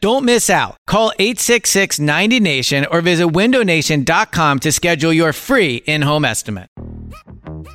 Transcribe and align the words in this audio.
Don't 0.00 0.24
miss 0.24 0.50
out. 0.50 0.76
Call 0.86 1.12
866 1.18 1.98
90 1.98 2.40
Nation 2.40 2.86
or 2.90 3.00
visit 3.00 3.28
windownation.com 3.28 4.58
to 4.60 4.72
schedule 4.72 5.12
your 5.12 5.32
free 5.32 5.76
in 5.86 6.02
home 6.02 6.24
estimate. 6.24 6.68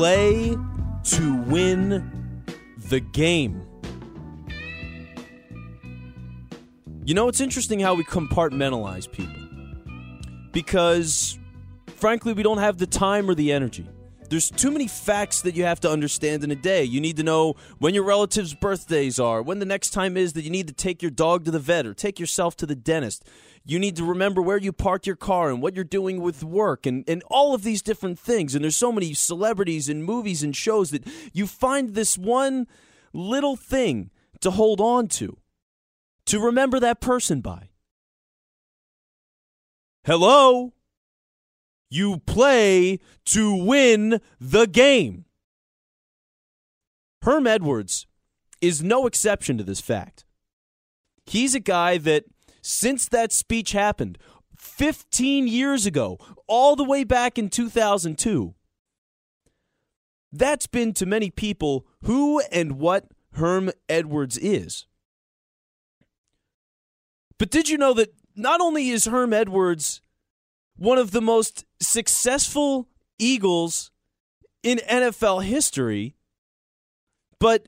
Play 0.00 0.56
to 1.02 1.34
win 1.42 2.42
the 2.88 3.00
game. 3.00 3.60
You 7.04 7.12
know, 7.12 7.28
it's 7.28 7.42
interesting 7.42 7.80
how 7.80 7.92
we 7.92 8.04
compartmentalize 8.04 9.12
people. 9.12 9.34
Because, 10.52 11.38
frankly, 11.88 12.32
we 12.32 12.42
don't 12.42 12.56
have 12.56 12.78
the 12.78 12.86
time 12.86 13.28
or 13.28 13.34
the 13.34 13.52
energy. 13.52 13.86
There's 14.30 14.50
too 14.50 14.70
many 14.70 14.88
facts 14.88 15.42
that 15.42 15.54
you 15.54 15.64
have 15.64 15.80
to 15.80 15.90
understand 15.90 16.44
in 16.44 16.50
a 16.50 16.56
day. 16.56 16.82
You 16.82 17.02
need 17.02 17.18
to 17.18 17.22
know 17.22 17.56
when 17.78 17.92
your 17.92 18.04
relatives' 18.04 18.54
birthdays 18.54 19.20
are, 19.20 19.42
when 19.42 19.58
the 19.58 19.66
next 19.66 19.90
time 19.90 20.16
is 20.16 20.32
that 20.32 20.44
you 20.44 20.50
need 20.50 20.68
to 20.68 20.72
take 20.72 21.02
your 21.02 21.10
dog 21.10 21.44
to 21.44 21.50
the 21.50 21.58
vet 21.58 21.86
or 21.86 21.92
take 21.92 22.18
yourself 22.18 22.56
to 22.56 22.64
the 22.64 22.74
dentist. 22.74 23.28
You 23.64 23.78
need 23.78 23.96
to 23.96 24.04
remember 24.04 24.40
where 24.40 24.56
you 24.56 24.72
parked 24.72 25.06
your 25.06 25.16
car 25.16 25.50
and 25.50 25.60
what 25.60 25.74
you're 25.74 25.84
doing 25.84 26.20
with 26.20 26.42
work 26.42 26.86
and, 26.86 27.04
and 27.06 27.22
all 27.28 27.54
of 27.54 27.62
these 27.62 27.82
different 27.82 28.18
things. 28.18 28.54
And 28.54 28.64
there's 28.64 28.76
so 28.76 28.90
many 28.90 29.12
celebrities 29.14 29.88
and 29.88 30.04
movies 30.04 30.42
and 30.42 30.56
shows 30.56 30.90
that 30.90 31.06
you 31.32 31.46
find 31.46 31.94
this 31.94 32.16
one 32.16 32.66
little 33.12 33.56
thing 33.56 34.10
to 34.40 34.50
hold 34.50 34.80
on 34.80 35.08
to, 35.08 35.36
to 36.26 36.40
remember 36.40 36.80
that 36.80 37.00
person 37.00 37.40
by. 37.40 37.68
Hello? 40.04 40.72
You 41.90 42.18
play 42.20 42.98
to 43.26 43.54
win 43.54 44.20
the 44.40 44.66
game. 44.66 45.26
Herm 47.22 47.46
Edwards 47.46 48.06
is 48.60 48.82
no 48.82 49.06
exception 49.06 49.58
to 49.58 49.64
this 49.64 49.80
fact. 49.80 50.24
He's 51.26 51.54
a 51.54 51.60
guy 51.60 51.98
that, 51.98 52.24
since 52.62 53.08
that 53.08 53.32
speech 53.32 53.72
happened 53.72 54.18
15 54.56 55.48
years 55.48 55.86
ago, 55.86 56.18
all 56.46 56.76
the 56.76 56.84
way 56.84 57.04
back 57.04 57.38
in 57.38 57.48
2002, 57.48 58.54
that's 60.32 60.66
been 60.66 60.92
to 60.94 61.06
many 61.06 61.30
people 61.30 61.86
who 62.04 62.40
and 62.52 62.72
what 62.78 63.06
Herm 63.32 63.70
Edwards 63.88 64.36
is. 64.38 64.86
But 67.38 67.50
did 67.50 67.68
you 67.68 67.78
know 67.78 67.94
that 67.94 68.12
not 68.36 68.60
only 68.60 68.90
is 68.90 69.06
Herm 69.06 69.32
Edwards 69.32 70.02
one 70.76 70.98
of 70.98 71.10
the 71.10 71.20
most 71.20 71.64
successful 71.80 72.88
Eagles 73.18 73.90
in 74.62 74.78
NFL 74.78 75.44
history, 75.44 76.16
but 77.38 77.66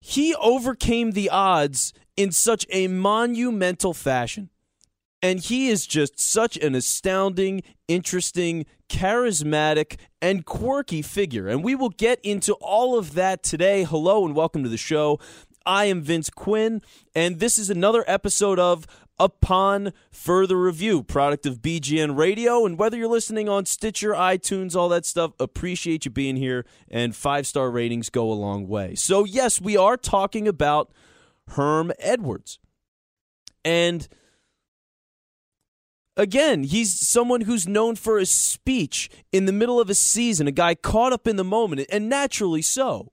he 0.00 0.34
overcame 0.34 1.12
the 1.12 1.30
odds 1.30 1.92
in 2.16 2.32
such 2.32 2.66
a 2.70 2.88
monumental 2.88 3.94
fashion. 3.94 4.50
And 5.22 5.40
he 5.40 5.68
is 5.68 5.86
just 5.86 6.18
such 6.18 6.56
an 6.56 6.74
astounding, 6.74 7.62
interesting, 7.88 8.64
charismatic, 8.88 9.96
and 10.22 10.46
quirky 10.46 11.02
figure. 11.02 11.46
And 11.46 11.62
we 11.62 11.74
will 11.74 11.90
get 11.90 12.20
into 12.22 12.54
all 12.54 12.98
of 12.98 13.14
that 13.14 13.42
today. 13.42 13.84
Hello 13.84 14.24
and 14.24 14.34
welcome 14.34 14.62
to 14.62 14.70
the 14.70 14.78
show. 14.78 15.20
I 15.66 15.84
am 15.84 16.00
Vince 16.00 16.30
Quinn, 16.30 16.80
and 17.14 17.38
this 17.38 17.58
is 17.58 17.68
another 17.68 18.02
episode 18.06 18.58
of 18.58 18.86
Upon 19.18 19.92
Further 20.10 20.56
Review, 20.56 21.02
product 21.02 21.44
of 21.44 21.60
BGN 21.60 22.16
Radio. 22.16 22.64
And 22.64 22.78
whether 22.78 22.96
you're 22.96 23.08
listening 23.08 23.50
on 23.50 23.66
Stitcher, 23.66 24.12
iTunes, 24.12 24.74
all 24.74 24.88
that 24.88 25.04
stuff, 25.04 25.32
appreciate 25.38 26.06
you 26.06 26.10
being 26.10 26.36
here, 26.36 26.64
and 26.90 27.14
five 27.14 27.46
star 27.46 27.70
ratings 27.70 28.08
go 28.08 28.32
a 28.32 28.32
long 28.32 28.66
way. 28.66 28.94
So, 28.94 29.24
yes, 29.24 29.60
we 29.60 29.76
are 29.76 29.98
talking 29.98 30.48
about 30.48 30.90
Herm 31.50 31.92
Edwards. 31.98 32.58
And 33.64 34.08
again, 36.16 36.64
he's 36.64 36.98
someone 36.98 37.42
who's 37.42 37.68
known 37.68 37.96
for 37.96 38.18
his 38.18 38.30
speech 38.30 39.10
in 39.32 39.46
the 39.46 39.52
middle 39.52 39.80
of 39.80 39.90
a 39.90 39.94
season, 39.94 40.46
a 40.46 40.52
guy 40.52 40.74
caught 40.74 41.12
up 41.12 41.26
in 41.26 41.36
the 41.36 41.44
moment, 41.44 41.86
and 41.90 42.08
naturally 42.08 42.62
so 42.62 43.10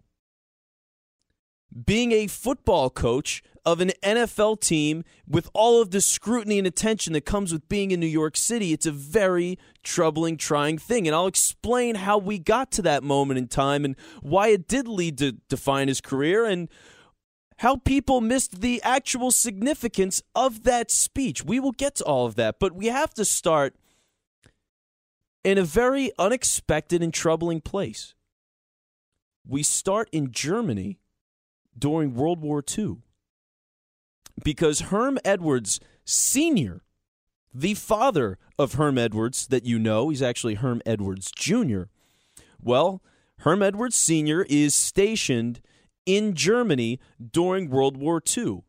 being 1.86 2.12
a 2.12 2.28
football 2.28 2.90
coach 2.90 3.44
of 3.66 3.82
an 3.82 3.92
NFL 4.02 4.62
team 4.62 5.04
with 5.28 5.50
all 5.54 5.82
of 5.82 5.92
the 5.92 6.00
scrutiny 6.00 6.58
and 6.58 6.66
attention 6.66 7.14
that 7.14 7.26
comes 7.26 7.52
with 7.52 7.68
being 7.68 7.92
in 7.92 8.00
New 8.00 8.08
York 8.08 8.38
City, 8.38 8.72
it's 8.72 8.86
a 8.86 8.92
very 8.92 9.60
troubling, 9.84 10.38
trying 10.38 10.78
thing. 10.78 11.06
And 11.06 11.14
I'll 11.14 11.28
explain 11.28 11.96
how 11.96 12.18
we 12.18 12.40
got 12.40 12.72
to 12.74 12.82
that 12.84 13.04
moment 13.04 13.38
in 13.38 13.48
time 13.48 13.84
and 13.84 13.96
why 14.22 14.48
it 14.50 14.68
did 14.68 14.88
lead 14.88 15.18
to 15.18 15.34
define 15.50 15.90
his 15.90 16.00
career 16.00 16.46
and 16.46 16.70
how 17.58 17.78
people 17.78 18.22
missed 18.22 18.62
the 18.62 18.82
actual 18.84 19.32
significance 19.32 20.22
of 20.36 20.64
that 20.64 20.92
speech. 20.92 21.44
We 21.44 21.60
will 21.60 21.72
get 21.72 21.96
to 21.96 22.04
all 22.04 22.26
of 22.26 22.36
that, 22.36 22.60
but 22.60 22.74
we 22.74 22.88
have 22.88 23.14
to 23.16 23.26
start 23.26 23.76
in 25.44 25.58
a 25.58 25.64
very 25.64 26.12
unexpected 26.20 27.02
and 27.02 27.14
troubling 27.14 27.62
place. 27.62 28.14
We 29.48 29.64
start 29.64 30.10
in 30.12 30.32
Germany 30.32 31.00
during 31.78 32.14
World 32.14 32.42
War 32.42 32.64
II. 32.78 32.98
Because 34.44 34.82
Herm 34.82 35.18
Edwards 35.26 35.80
Sr., 36.06 36.84
the 37.54 37.74
father 37.74 38.38
of 38.60 38.74
Herm 38.74 38.98
Edwards 38.98 39.48
that 39.48 39.66
you 39.66 39.80
know, 39.80 40.10
he's 40.10 40.22
actually 40.22 40.56
Herm 40.56 40.82
Edwards 40.86 41.32
Jr. 41.32 41.84
Well, 42.62 43.02
Herm 43.40 43.64
Edwards 43.64 43.96
Sr. 43.96 44.46
is 44.48 44.76
stationed 44.76 45.62
in 46.08 46.34
Germany 46.34 47.00
during 47.32 47.70
World 47.70 47.98
War 47.98 48.24
II, 48.36 48.64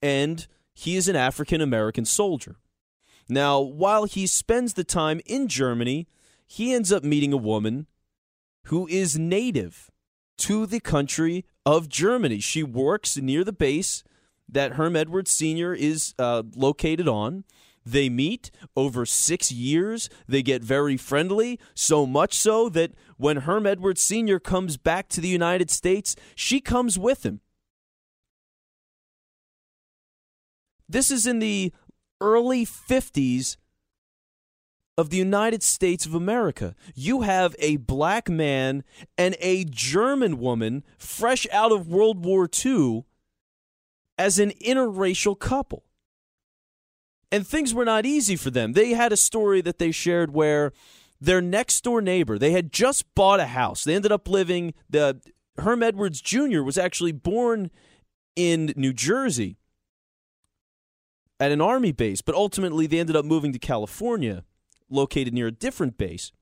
and 0.00 0.46
he 0.72 0.94
is 0.96 1.08
an 1.08 1.16
African 1.16 1.60
American 1.60 2.04
soldier. 2.04 2.56
Now, 3.28 3.60
while 3.60 4.04
he 4.04 4.26
spends 4.26 4.74
the 4.74 4.84
time 4.84 5.20
in 5.26 5.48
Germany, 5.48 6.06
he 6.46 6.72
ends 6.72 6.92
up 6.92 7.02
meeting 7.02 7.32
a 7.32 7.38
woman 7.38 7.86
who 8.66 8.86
is 8.88 9.18
native 9.18 9.90
to 10.38 10.66
the 10.66 10.80
country 10.80 11.44
of 11.64 11.88
Germany. 11.88 12.40
She 12.40 12.62
works 12.62 13.16
near 13.16 13.42
the 13.42 13.52
base 13.52 14.04
that 14.48 14.72
Herm 14.72 14.96
Edwards 14.96 15.30
Sr. 15.30 15.72
is 15.72 16.14
uh, 16.18 16.42
located 16.54 17.08
on, 17.08 17.44
They 17.84 18.08
meet 18.08 18.50
over 18.76 19.04
six 19.04 19.50
years. 19.50 20.08
They 20.28 20.42
get 20.42 20.62
very 20.62 20.96
friendly, 20.96 21.58
so 21.74 22.06
much 22.06 22.34
so 22.34 22.68
that 22.70 22.92
when 23.16 23.38
Herm 23.38 23.66
Edwards 23.66 24.02
Sr. 24.02 24.38
comes 24.38 24.76
back 24.76 25.08
to 25.10 25.20
the 25.20 25.28
United 25.28 25.70
States, 25.70 26.16
she 26.34 26.60
comes 26.60 26.98
with 26.98 27.24
him. 27.24 27.40
This 30.88 31.10
is 31.10 31.26
in 31.26 31.38
the 31.38 31.72
early 32.20 32.66
50s 32.66 33.56
of 34.98 35.10
the 35.10 35.16
United 35.16 35.62
States 35.62 36.04
of 36.04 36.14
America. 36.14 36.74
You 36.94 37.22
have 37.22 37.56
a 37.58 37.78
black 37.78 38.28
man 38.28 38.84
and 39.16 39.36
a 39.40 39.64
German 39.64 40.38
woman 40.38 40.84
fresh 40.98 41.46
out 41.50 41.72
of 41.72 41.88
World 41.88 42.24
War 42.24 42.48
II 42.64 43.04
as 44.18 44.38
an 44.38 44.52
interracial 44.64 45.38
couple. 45.38 45.84
And 47.32 47.46
things 47.46 47.72
were 47.72 47.86
not 47.86 48.04
easy 48.04 48.36
for 48.36 48.50
them. 48.50 48.74
They 48.74 48.90
had 48.90 49.10
a 49.10 49.16
story 49.16 49.62
that 49.62 49.78
they 49.78 49.90
shared 49.90 50.34
where 50.34 50.72
their 51.18 51.40
next 51.40 51.82
door 51.82 52.02
neighbor, 52.02 52.38
they 52.38 52.50
had 52.50 52.72
just 52.72 53.12
bought 53.14 53.40
a 53.40 53.46
house. 53.46 53.84
They 53.84 53.94
ended 53.94 54.12
up 54.12 54.28
living 54.28 54.74
the 54.90 55.20
Herm 55.58 55.82
Edwards 55.82 56.20
Jr. 56.20 56.62
was 56.62 56.76
actually 56.76 57.12
born 57.12 57.70
in 58.36 58.74
New 58.76 58.92
Jersey 58.92 59.56
at 61.40 61.52
an 61.52 61.60
army 61.60 61.92
base, 61.92 62.20
but 62.20 62.34
ultimately 62.34 62.86
they 62.86 63.00
ended 63.00 63.16
up 63.16 63.24
moving 63.24 63.52
to 63.52 63.58
California, 63.58 64.44
located 64.90 65.32
near 65.32 65.46
a 65.46 65.52
different 65.52 65.96
base. 65.96 66.32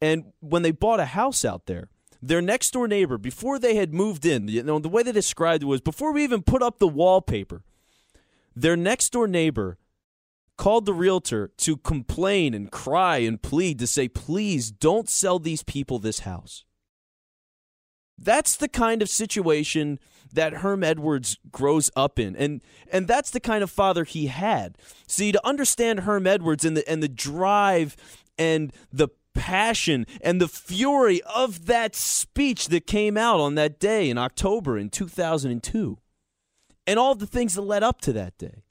And 0.00 0.32
when 0.40 0.62
they 0.62 0.70
bought 0.70 1.00
a 1.00 1.06
house 1.06 1.44
out 1.44 1.66
there, 1.66 1.88
their 2.22 2.42
next 2.42 2.70
door 2.72 2.86
neighbor, 2.86 3.18
before 3.18 3.58
they 3.58 3.74
had 3.74 3.92
moved 3.92 4.24
in, 4.24 4.48
you 4.48 4.62
know, 4.62 4.78
the 4.78 4.88
way 4.88 5.02
they 5.02 5.12
described 5.12 5.62
it 5.62 5.66
was 5.66 5.80
before 5.80 6.12
we 6.12 6.24
even 6.24 6.42
put 6.42 6.62
up 6.62 6.78
the 6.78 6.88
wallpaper, 6.88 7.62
their 8.54 8.76
next 8.76 9.10
door 9.10 9.26
neighbor 9.26 9.78
called 10.58 10.84
the 10.84 10.92
realtor 10.92 11.50
to 11.56 11.78
complain 11.78 12.52
and 12.52 12.70
cry 12.70 13.18
and 13.18 13.40
plead 13.40 13.78
to 13.78 13.86
say, 13.86 14.08
please 14.08 14.70
don't 14.70 15.08
sell 15.08 15.38
these 15.38 15.62
people 15.62 15.98
this 15.98 16.20
house. 16.20 16.64
That's 18.18 18.56
the 18.56 18.68
kind 18.68 19.00
of 19.00 19.08
situation 19.08 20.00
that 20.32 20.54
Herm 20.54 20.82
Edwards 20.82 21.38
grows 21.50 21.90
up 21.96 22.18
in. 22.18 22.36
And 22.36 22.60
and 22.92 23.06
that's 23.06 23.30
the 23.30 23.40
kind 23.40 23.62
of 23.62 23.70
father 23.70 24.04
he 24.04 24.26
had. 24.26 24.76
See, 25.06 25.30
to 25.30 25.46
understand 25.46 26.00
Herm 26.00 26.26
Edwards 26.26 26.64
and 26.64 26.76
the 26.76 26.86
and 26.90 27.02
the 27.02 27.08
drive 27.08 27.96
and 28.36 28.72
the 28.92 29.08
passion 29.34 30.04
and 30.20 30.40
the 30.40 30.48
fury 30.48 31.22
of 31.22 31.66
that 31.66 31.94
speech 31.94 32.68
that 32.68 32.88
came 32.88 33.16
out 33.16 33.38
on 33.38 33.54
that 33.54 33.78
day 33.78 34.10
in 34.10 34.18
October 34.18 34.76
in 34.76 34.90
2002 34.90 35.96
and 36.88 36.98
all 36.98 37.14
the 37.14 37.26
things 37.26 37.54
that 37.54 37.62
led 37.62 37.84
up 37.84 38.00
to 38.00 38.12
that 38.12 38.36
day. 38.36 38.64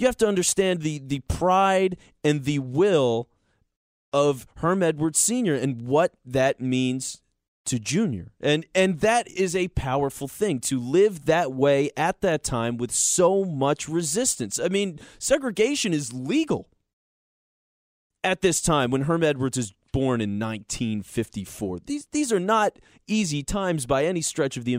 You 0.00 0.06
have 0.06 0.16
to 0.16 0.26
understand 0.26 0.80
the, 0.80 0.98
the 0.98 1.20
pride 1.20 1.98
and 2.24 2.44
the 2.44 2.58
will 2.58 3.28
of 4.14 4.46
Herm 4.56 4.82
Edwards 4.82 5.18
Sr. 5.18 5.54
and 5.54 5.82
what 5.82 6.14
that 6.24 6.58
means 6.58 7.20
to 7.66 7.78
Junior. 7.78 8.32
And 8.40 8.64
and 8.74 9.00
that 9.00 9.28
is 9.28 9.54
a 9.54 9.68
powerful 9.68 10.26
thing 10.26 10.58
to 10.60 10.80
live 10.80 11.26
that 11.26 11.52
way 11.52 11.90
at 11.98 12.22
that 12.22 12.42
time 12.42 12.78
with 12.78 12.92
so 12.92 13.44
much 13.44 13.90
resistance. 13.90 14.58
I 14.58 14.68
mean, 14.68 14.98
segregation 15.18 15.92
is 15.92 16.14
legal 16.14 16.68
at 18.24 18.40
this 18.40 18.62
time 18.62 18.90
when 18.90 19.02
Herm 19.02 19.22
Edwards 19.22 19.58
is 19.58 19.74
born 19.92 20.22
in 20.22 20.38
1954. 20.38 21.80
These 21.80 22.06
these 22.10 22.32
are 22.32 22.40
not 22.40 22.78
easy 23.06 23.42
times 23.42 23.84
by 23.84 24.06
any 24.06 24.22
stretch 24.22 24.56
of 24.56 24.64
the 24.64 24.72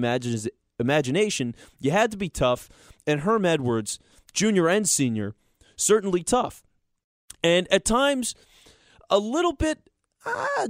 imagination. 0.80 1.56
You 1.80 1.92
had 1.92 2.10
to 2.10 2.18
be 2.18 2.30
tough, 2.30 2.70
and 3.06 3.22
Herm 3.22 3.46
Edwards, 3.46 4.00
junior 4.34 4.68
and 4.68 4.88
senior, 4.88 5.36
certainly 5.76 6.24
tough, 6.24 6.64
and 7.44 7.68
at 7.72 7.86
times 7.86 8.36
a 9.10 9.20
little 9.20 9.54
bit 9.54 9.80
uh, 10.26 10.68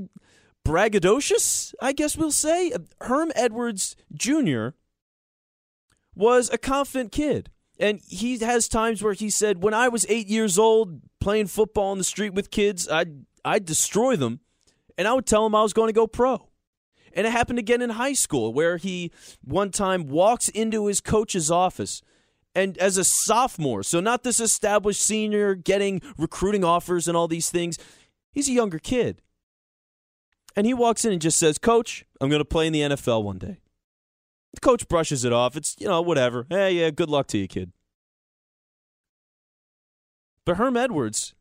braggadocious. 0.65 1.73
I 1.81 1.93
guess 1.93 2.17
we'll 2.17 2.31
say 2.31 2.73
Herm 3.01 3.31
Edwards 3.35 3.95
Jr. 4.13 4.69
was 6.15 6.49
a 6.49 6.57
confident 6.57 7.11
kid. 7.11 7.49
And 7.79 7.99
he 8.07 8.37
has 8.37 8.67
times 8.67 9.01
where 9.01 9.13
he 9.13 9.29
said, 9.31 9.63
When 9.63 9.73
I 9.73 9.87
was 9.87 10.05
eight 10.07 10.27
years 10.27 10.59
old, 10.59 11.01
playing 11.19 11.47
football 11.47 11.91
on 11.91 11.97
the 11.97 12.03
street 12.03 12.33
with 12.33 12.51
kids, 12.51 12.87
I'd, 12.87 13.25
I'd 13.43 13.65
destroy 13.65 14.15
them. 14.15 14.39
And 14.97 15.07
I 15.07 15.13
would 15.13 15.25
tell 15.25 15.43
them 15.43 15.55
I 15.55 15.63
was 15.63 15.73
going 15.73 15.87
to 15.87 15.93
go 15.93 16.05
pro. 16.05 16.47
And 17.13 17.25
it 17.25 17.31
happened 17.31 17.57
again 17.57 17.81
in 17.81 17.91
high 17.91 18.13
school, 18.13 18.53
where 18.53 18.77
he 18.77 19.11
one 19.43 19.71
time 19.71 20.07
walks 20.07 20.47
into 20.47 20.85
his 20.85 21.01
coach's 21.01 21.49
office 21.49 22.03
and 22.53 22.77
as 22.77 22.97
a 22.97 23.03
sophomore, 23.03 23.83
so 23.83 23.99
not 23.99 24.23
this 24.23 24.39
established 24.39 25.01
senior 25.01 25.55
getting 25.55 26.01
recruiting 26.17 26.63
offers 26.63 27.07
and 27.07 27.15
all 27.15 27.27
these 27.27 27.49
things, 27.49 27.77
he's 28.31 28.49
a 28.49 28.53
younger 28.53 28.79
kid. 28.79 29.21
And 30.55 30.65
he 30.65 30.73
walks 30.73 31.05
in 31.05 31.13
and 31.13 31.21
just 31.21 31.39
says, 31.39 31.57
Coach, 31.57 32.05
I'm 32.19 32.29
going 32.29 32.41
to 32.41 32.45
play 32.45 32.67
in 32.67 32.73
the 32.73 32.81
NFL 32.81 33.23
one 33.23 33.37
day. 33.37 33.59
The 34.53 34.59
coach 34.59 34.87
brushes 34.89 35.23
it 35.23 35.31
off. 35.31 35.55
It's, 35.55 35.75
you 35.79 35.87
know, 35.87 36.01
whatever. 36.01 36.45
Hey, 36.49 36.73
yeah, 36.73 36.89
good 36.89 37.09
luck 37.09 37.27
to 37.27 37.37
you, 37.37 37.47
kid. 37.47 37.71
But 40.45 40.57
Herm 40.57 40.75
Edwards, 40.75 41.33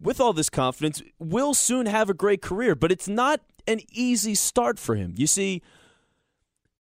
with 0.00 0.20
all 0.20 0.32
this 0.32 0.48
confidence, 0.48 1.02
will 1.18 1.52
soon 1.52 1.84
have 1.84 2.08
a 2.08 2.14
great 2.14 2.40
career, 2.40 2.74
but 2.74 2.90
it's 2.90 3.08
not 3.08 3.40
an 3.66 3.80
easy 3.90 4.34
start 4.34 4.78
for 4.78 4.94
him. 4.94 5.12
You 5.16 5.26
see, 5.26 5.60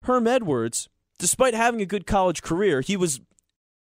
Herm 0.04 0.28
Edwards, 0.28 0.90
despite 1.18 1.54
having 1.54 1.81
a 1.81 1.86
good 1.86 2.06
college 2.06 2.42
career, 2.42 2.81
he 2.81 2.98
was 2.98 3.22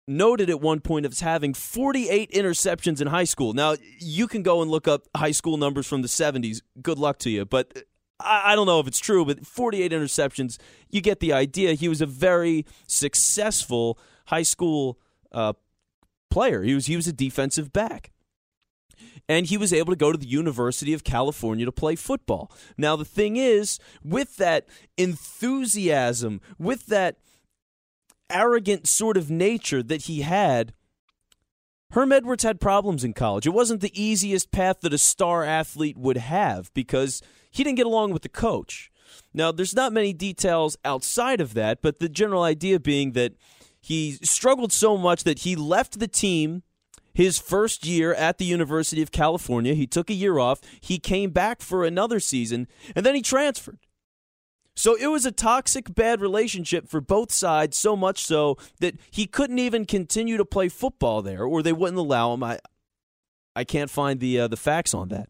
noted 0.07 0.49
at 0.49 0.61
one 0.61 0.79
point 0.79 1.05
as 1.05 1.19
having 1.19 1.53
48 1.53 2.31
interceptions 2.31 3.01
in 3.01 3.07
high 3.07 3.25
school. 3.25 3.53
Now, 3.53 3.75
you 3.99 4.27
can 4.27 4.41
go 4.41 4.61
and 4.61 4.71
look 4.71 4.87
up 4.87 5.03
high 5.15 5.31
school 5.31 5.57
numbers 5.57 5.85
from 5.85 6.01
the 6.01 6.07
70s. 6.07 6.61
Good 6.81 6.97
luck 6.97 7.19
to 7.19 7.29
you. 7.29 7.45
But 7.45 7.83
I, 8.19 8.55
don't 8.55 8.65
know 8.65 8.79
if 8.79 8.87
it's 8.87 8.99
true, 8.99 9.25
but 9.25 9.45
48 9.45 9.91
interceptions, 9.91 10.57
you 10.89 11.01
get 11.01 11.19
the 11.19 11.33
idea. 11.33 11.73
He 11.73 11.89
was 11.89 12.01
a 12.01 12.05
very 12.05 12.65
successful 12.87 13.99
high 14.27 14.43
school 14.43 14.97
uh, 15.31 15.53
player. 16.29 16.63
He 16.63 16.73
was 16.73 16.87
he 16.87 16.95
was 16.95 17.07
a 17.07 17.13
defensive 17.13 17.71
back. 17.71 18.11
And 19.29 19.45
he 19.45 19.57
was 19.57 19.73
able 19.73 19.91
to 19.91 19.97
go 19.97 20.11
to 20.11 20.17
the 20.17 20.27
University 20.27 20.93
of 20.93 21.03
California 21.03 21.65
to 21.65 21.71
play 21.71 21.95
football. 21.95 22.51
Now 22.77 22.95
the 22.95 23.05
thing 23.05 23.35
is, 23.35 23.77
with 24.03 24.37
that 24.37 24.67
enthusiasm, 24.97 26.41
with 26.57 26.87
that 26.87 27.17
arrogant 28.29 28.87
sort 28.87 29.17
of 29.17 29.29
nature 29.29 29.83
that 29.83 30.03
he 30.03 30.21
had, 30.21 30.73
Herm 31.91 32.11
Edwards 32.11 32.43
had 32.43 32.59
problems 32.59 33.03
in 33.03 33.13
college. 33.13 33.47
It 33.47 33.51
wasn't 33.51 33.81
the 33.81 34.01
easiest 34.01 34.51
path 34.51 34.81
that 34.81 34.93
a 34.93 34.97
star 34.97 35.43
athlete 35.43 35.97
would 35.97 36.17
have 36.17 36.73
because 36.73 37.21
he 37.49 37.63
didn't 37.63 37.77
get 37.77 37.85
along 37.85 38.11
with 38.11 38.23
the 38.23 38.29
coach. 38.29 38.91
Now, 39.33 39.51
there's 39.51 39.75
not 39.75 39.93
many 39.93 40.13
details 40.13 40.77
outside 40.83 41.39
of 41.39 41.53
that, 41.53 41.81
but 41.81 41.99
the 41.99 42.09
general 42.09 42.43
idea 42.43 42.79
being 42.79 43.13
that 43.13 43.33
he 43.79 44.13
struggled 44.23 44.73
so 44.73 44.97
much 44.97 45.23
that 45.23 45.39
he 45.39 45.55
left 45.55 45.99
the 45.99 46.07
team 46.07 46.63
his 47.13 47.39
first 47.39 47.85
year 47.85 48.13
at 48.13 48.37
the 48.37 48.45
University 48.45 49.01
of 49.01 49.11
California. 49.11 49.73
He 49.73 49.87
took 49.87 50.09
a 50.09 50.13
year 50.13 50.37
off. 50.37 50.61
He 50.81 50.99
came 50.99 51.31
back 51.31 51.61
for 51.61 51.83
another 51.83 52.19
season, 52.19 52.67
and 52.95 53.05
then 53.05 53.15
he 53.15 53.21
transferred. 53.21 53.79
So 54.77 54.93
it 54.93 55.07
was 55.07 55.25
a 55.25 55.31
toxic, 55.31 55.95
bad 55.95 56.21
relationship 56.21 56.87
for 56.87 57.01
both 57.01 57.31
sides, 57.31 57.75
so 57.75 57.95
much 57.97 58.23
so 58.23 58.57
that 58.79 58.93
he 59.09 59.25
couldn't 59.25 59.57
even 59.57 59.85
continue 59.85 60.37
to 60.37 60.45
play 60.45 60.69
football 60.69 61.23
there, 61.23 61.43
or 61.43 61.63
they 61.63 61.73
wouldn't 61.73 61.97
allow 61.97 62.31
him. 62.35 62.43
I, 62.43 62.59
I 63.55 63.63
can't 63.63 63.89
find 63.89 64.19
the 64.19 64.39
uh, 64.41 64.47
the 64.47 64.55
facts 64.55 64.93
on 64.93 65.09
that. 65.09 65.29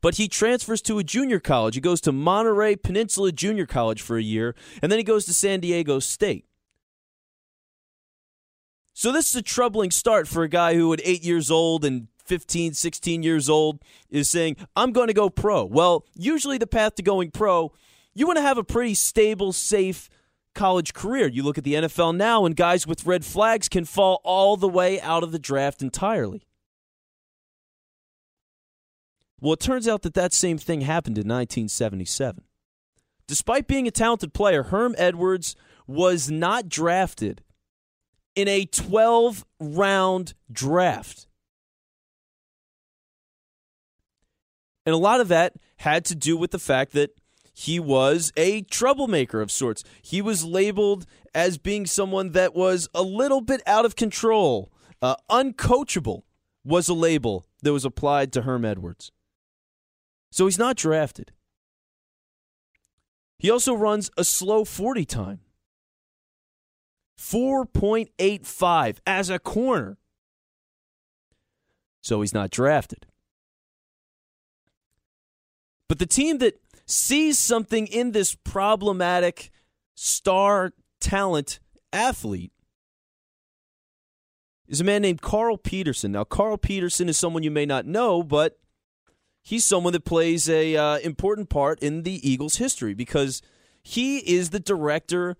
But 0.00 0.14
he 0.14 0.26
transfers 0.26 0.80
to 0.82 0.98
a 0.98 1.04
junior 1.04 1.38
college. 1.38 1.74
He 1.74 1.82
goes 1.82 2.00
to 2.00 2.12
Monterey 2.12 2.76
Peninsula 2.76 3.30
Junior 3.30 3.66
College 3.66 4.00
for 4.00 4.16
a 4.16 4.22
year, 4.22 4.54
and 4.80 4.90
then 4.90 4.98
he 4.98 5.04
goes 5.04 5.26
to 5.26 5.34
San 5.34 5.60
Diego 5.60 5.98
State. 5.98 6.46
So 8.94 9.12
this 9.12 9.28
is 9.28 9.36
a 9.36 9.42
troubling 9.42 9.90
start 9.90 10.26
for 10.26 10.42
a 10.42 10.48
guy 10.48 10.74
who 10.74 10.94
at 10.94 11.00
8 11.04 11.22
years 11.22 11.50
old 11.50 11.84
and 11.84 12.08
15, 12.24 12.72
16 12.72 13.22
years 13.22 13.50
old 13.50 13.82
is 14.08 14.30
saying, 14.30 14.56
"I'm 14.74 14.92
going 14.92 15.08
to 15.08 15.14
go 15.14 15.28
pro." 15.28 15.66
Well, 15.66 16.06
usually 16.14 16.56
the 16.56 16.66
path 16.66 16.94
to 16.94 17.02
going 17.02 17.32
pro, 17.32 17.74
you 18.18 18.26
want 18.26 18.36
to 18.36 18.42
have 18.42 18.58
a 18.58 18.64
pretty 18.64 18.94
stable, 18.94 19.52
safe 19.52 20.10
college 20.52 20.92
career. 20.92 21.28
You 21.28 21.44
look 21.44 21.56
at 21.56 21.62
the 21.62 21.74
NFL 21.74 22.16
now 22.16 22.44
and 22.44 22.56
guys 22.56 22.84
with 22.84 23.06
red 23.06 23.24
flags 23.24 23.68
can 23.68 23.84
fall 23.84 24.20
all 24.24 24.56
the 24.56 24.68
way 24.68 25.00
out 25.00 25.22
of 25.22 25.30
the 25.30 25.38
draft 25.38 25.82
entirely. 25.82 26.44
Well, 29.40 29.52
it 29.52 29.60
turns 29.60 29.86
out 29.86 30.02
that 30.02 30.14
that 30.14 30.32
same 30.32 30.58
thing 30.58 30.80
happened 30.80 31.16
in 31.16 31.28
1977. 31.28 32.42
Despite 33.28 33.68
being 33.68 33.86
a 33.86 33.92
talented 33.92 34.34
player, 34.34 34.64
Herm 34.64 34.96
Edwards 34.98 35.54
was 35.86 36.28
not 36.28 36.68
drafted 36.68 37.44
in 38.34 38.48
a 38.48 38.64
12 38.64 39.44
round 39.60 40.34
draft. 40.50 41.28
And 44.84 44.92
a 44.92 44.98
lot 44.98 45.20
of 45.20 45.28
that 45.28 45.52
had 45.76 46.04
to 46.06 46.16
do 46.16 46.36
with 46.36 46.50
the 46.50 46.58
fact 46.58 46.92
that 46.94 47.10
he 47.58 47.80
was 47.80 48.32
a 48.36 48.62
troublemaker 48.62 49.40
of 49.40 49.50
sorts. 49.50 49.82
He 50.00 50.22
was 50.22 50.44
labeled 50.44 51.06
as 51.34 51.58
being 51.58 51.86
someone 51.86 52.30
that 52.30 52.54
was 52.54 52.88
a 52.94 53.02
little 53.02 53.40
bit 53.40 53.62
out 53.66 53.84
of 53.84 53.96
control 53.96 54.70
Uh, 55.00 55.14
uncoachable 55.30 56.22
was 56.64 56.88
a 56.88 56.94
label 56.94 57.46
that 57.62 57.72
was 57.72 57.84
applied 57.84 58.32
to 58.32 58.42
Herm 58.42 58.64
Edwards. 58.64 59.12
So 60.32 60.46
he's 60.46 60.58
not 60.58 60.76
drafted. 60.76 61.30
He 63.38 63.48
also 63.48 63.74
runs 63.74 64.10
a 64.16 64.24
slow 64.24 64.64
40 64.64 65.04
time 65.04 65.40
4.85 67.16 68.98
as 69.06 69.30
a 69.30 69.38
corner. 69.38 69.98
So 72.00 72.20
he's 72.22 72.34
not 72.34 72.50
drafted. 72.50 73.06
But 75.88 76.00
the 76.00 76.06
team 76.06 76.38
that 76.38 76.60
sees 76.88 77.38
something 77.38 77.86
in 77.86 78.12
this 78.12 78.34
problematic 78.34 79.50
star 79.94 80.72
talent 81.00 81.60
athlete 81.92 82.52
is 84.66 84.80
a 84.80 84.84
man 84.84 85.02
named 85.02 85.20
Carl 85.20 85.56
Peterson. 85.56 86.12
Now, 86.12 86.24
Carl 86.24 86.56
Peterson 86.56 87.08
is 87.08 87.16
someone 87.16 87.42
you 87.42 87.50
may 87.50 87.66
not 87.66 87.86
know, 87.86 88.22
but 88.22 88.58
he's 89.42 89.64
someone 89.64 89.92
that 89.94 90.04
plays 90.04 90.48
a 90.48 90.76
uh, 90.76 90.98
important 90.98 91.48
part 91.48 91.80
in 91.80 92.02
the 92.02 92.28
Eagles' 92.28 92.56
history 92.56 92.94
because 92.94 93.40
he 93.82 94.18
is 94.18 94.50
the 94.50 94.60
director 94.60 95.36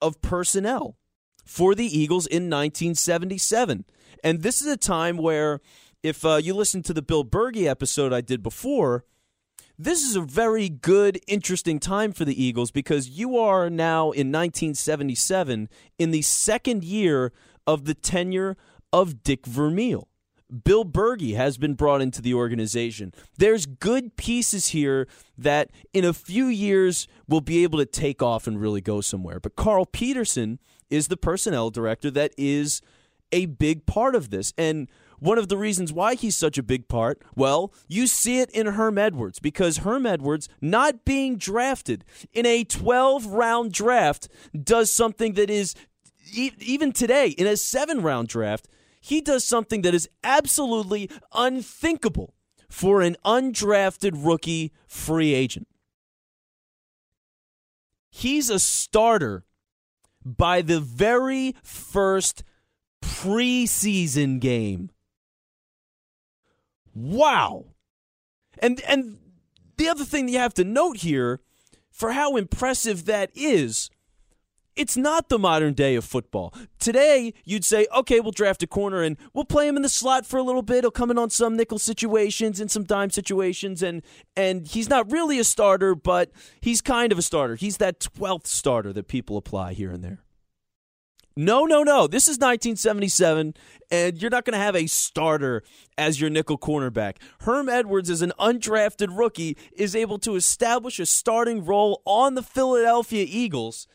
of 0.00 0.22
personnel 0.22 0.96
for 1.44 1.74
the 1.74 1.86
Eagles 1.86 2.26
in 2.26 2.44
1977. 2.44 3.84
And 4.22 4.42
this 4.42 4.60
is 4.60 4.68
a 4.68 4.76
time 4.76 5.16
where, 5.16 5.60
if 6.02 6.24
uh, 6.24 6.36
you 6.36 6.54
listen 6.54 6.82
to 6.84 6.94
the 6.94 7.02
Bill 7.02 7.24
Bergey 7.24 7.66
episode 7.66 8.12
I 8.12 8.20
did 8.20 8.42
before, 8.42 9.04
this 9.84 10.02
is 10.02 10.14
a 10.14 10.20
very 10.20 10.68
good, 10.68 11.20
interesting 11.26 11.78
time 11.78 12.12
for 12.12 12.26
the 12.26 12.42
Eagles 12.42 12.70
because 12.70 13.08
you 13.08 13.38
are 13.38 13.70
now 13.70 14.10
in 14.10 14.30
1977 14.30 15.70
in 15.98 16.10
the 16.10 16.20
second 16.20 16.84
year 16.84 17.32
of 17.66 17.86
the 17.86 17.94
tenure 17.94 18.58
of 18.92 19.22
Dick 19.22 19.46
Vermeil. 19.46 20.06
Bill 20.64 20.84
Bergey 20.84 21.36
has 21.36 21.56
been 21.56 21.74
brought 21.74 22.02
into 22.02 22.20
the 22.20 22.34
organization. 22.34 23.14
There's 23.38 23.64
good 23.64 24.16
pieces 24.16 24.68
here 24.68 25.06
that 25.38 25.70
in 25.94 26.04
a 26.04 26.12
few 26.12 26.46
years 26.46 27.08
will 27.26 27.40
be 27.40 27.62
able 27.62 27.78
to 27.78 27.86
take 27.86 28.20
off 28.22 28.46
and 28.46 28.60
really 28.60 28.80
go 28.80 29.00
somewhere. 29.00 29.40
But 29.40 29.56
Carl 29.56 29.86
Peterson 29.86 30.58
is 30.90 31.08
the 31.08 31.16
personnel 31.16 31.70
director 31.70 32.10
that 32.10 32.32
is 32.36 32.82
a 33.32 33.46
big 33.46 33.86
part 33.86 34.14
of 34.14 34.30
this. 34.30 34.52
And 34.58 34.88
one 35.20 35.38
of 35.38 35.48
the 35.48 35.56
reasons 35.56 35.92
why 35.92 36.14
he's 36.14 36.36
such 36.36 36.58
a 36.58 36.62
big 36.62 36.88
part, 36.88 37.22
well, 37.36 37.72
you 37.86 38.06
see 38.06 38.40
it 38.40 38.50
in 38.50 38.66
Herm 38.66 38.98
Edwards 38.98 39.38
because 39.38 39.78
Herm 39.78 40.06
Edwards, 40.06 40.48
not 40.60 41.04
being 41.04 41.36
drafted 41.36 42.04
in 42.32 42.46
a 42.46 42.64
12 42.64 43.26
round 43.26 43.72
draft, 43.72 44.28
does 44.60 44.90
something 44.90 45.34
that 45.34 45.50
is 45.50 45.74
even 46.34 46.92
today 46.92 47.28
in 47.28 47.46
a 47.46 47.56
seven 47.56 48.02
round 48.02 48.28
draft, 48.28 48.68
he 49.00 49.20
does 49.20 49.44
something 49.44 49.82
that 49.82 49.94
is 49.94 50.08
absolutely 50.22 51.10
unthinkable 51.34 52.34
for 52.68 53.00
an 53.00 53.16
undrafted 53.24 54.12
rookie 54.14 54.72
free 54.86 55.34
agent. 55.34 55.66
He's 58.10 58.50
a 58.50 58.58
starter 58.58 59.44
by 60.24 60.62
the 60.62 60.80
very 60.80 61.54
first 61.62 62.44
preseason 63.02 64.40
game. 64.40 64.90
Wow. 67.00 67.66
And 68.58 68.80
and 68.82 69.18
the 69.76 69.88
other 69.88 70.04
thing 70.04 70.26
that 70.26 70.32
you 70.32 70.38
have 70.38 70.54
to 70.54 70.64
note 70.64 70.98
here 70.98 71.40
for 71.90 72.12
how 72.12 72.36
impressive 72.36 73.06
that 73.06 73.30
is 73.34 73.90
it's 74.76 74.96
not 74.96 75.28
the 75.28 75.38
modern 75.38 75.74
day 75.74 75.94
of 75.94 76.04
football. 76.04 76.54
Today, 76.78 77.34
you'd 77.44 77.64
say, 77.64 77.86
okay, 77.94 78.20
we'll 78.20 78.32
draft 78.32 78.62
a 78.62 78.66
corner 78.66 79.02
and 79.02 79.16
we'll 79.34 79.44
play 79.44 79.68
him 79.68 79.76
in 79.76 79.82
the 79.82 79.88
slot 79.88 80.24
for 80.24 80.38
a 80.38 80.42
little 80.42 80.62
bit. 80.62 80.84
He'll 80.84 80.90
come 80.90 81.10
in 81.10 81.18
on 81.18 81.28
some 81.28 81.56
nickel 81.56 81.78
situations 81.78 82.60
and 82.60 82.70
some 82.70 82.84
dime 82.84 83.10
situations, 83.10 83.82
and 83.82 84.02
and 84.36 84.66
he's 84.66 84.88
not 84.88 85.10
really 85.10 85.38
a 85.38 85.44
starter, 85.44 85.94
but 85.94 86.30
he's 86.60 86.80
kind 86.80 87.12
of 87.12 87.18
a 87.18 87.22
starter. 87.22 87.56
He's 87.56 87.76
that 87.78 88.00
twelfth 88.00 88.46
starter 88.46 88.92
that 88.92 89.08
people 89.08 89.36
apply 89.36 89.74
here 89.74 89.90
and 89.90 90.02
there. 90.02 90.20
No, 91.36 91.64
no, 91.64 91.82
no. 91.82 92.06
This 92.06 92.24
is 92.24 92.38
1977, 92.38 93.54
and 93.90 94.20
you're 94.20 94.30
not 94.30 94.44
going 94.44 94.54
to 94.54 94.58
have 94.58 94.76
a 94.76 94.86
starter 94.86 95.62
as 95.96 96.20
your 96.20 96.30
nickel 96.30 96.58
cornerback. 96.58 97.16
Herm 97.40 97.68
Edwards, 97.68 98.10
as 98.10 98.22
an 98.22 98.32
undrafted 98.38 99.16
rookie, 99.16 99.56
is 99.72 99.94
able 99.94 100.18
to 100.20 100.34
establish 100.34 100.98
a 100.98 101.06
starting 101.06 101.64
role 101.64 102.02
on 102.04 102.34
the 102.34 102.42
Philadelphia 102.42 103.24
Eagles 103.28 103.86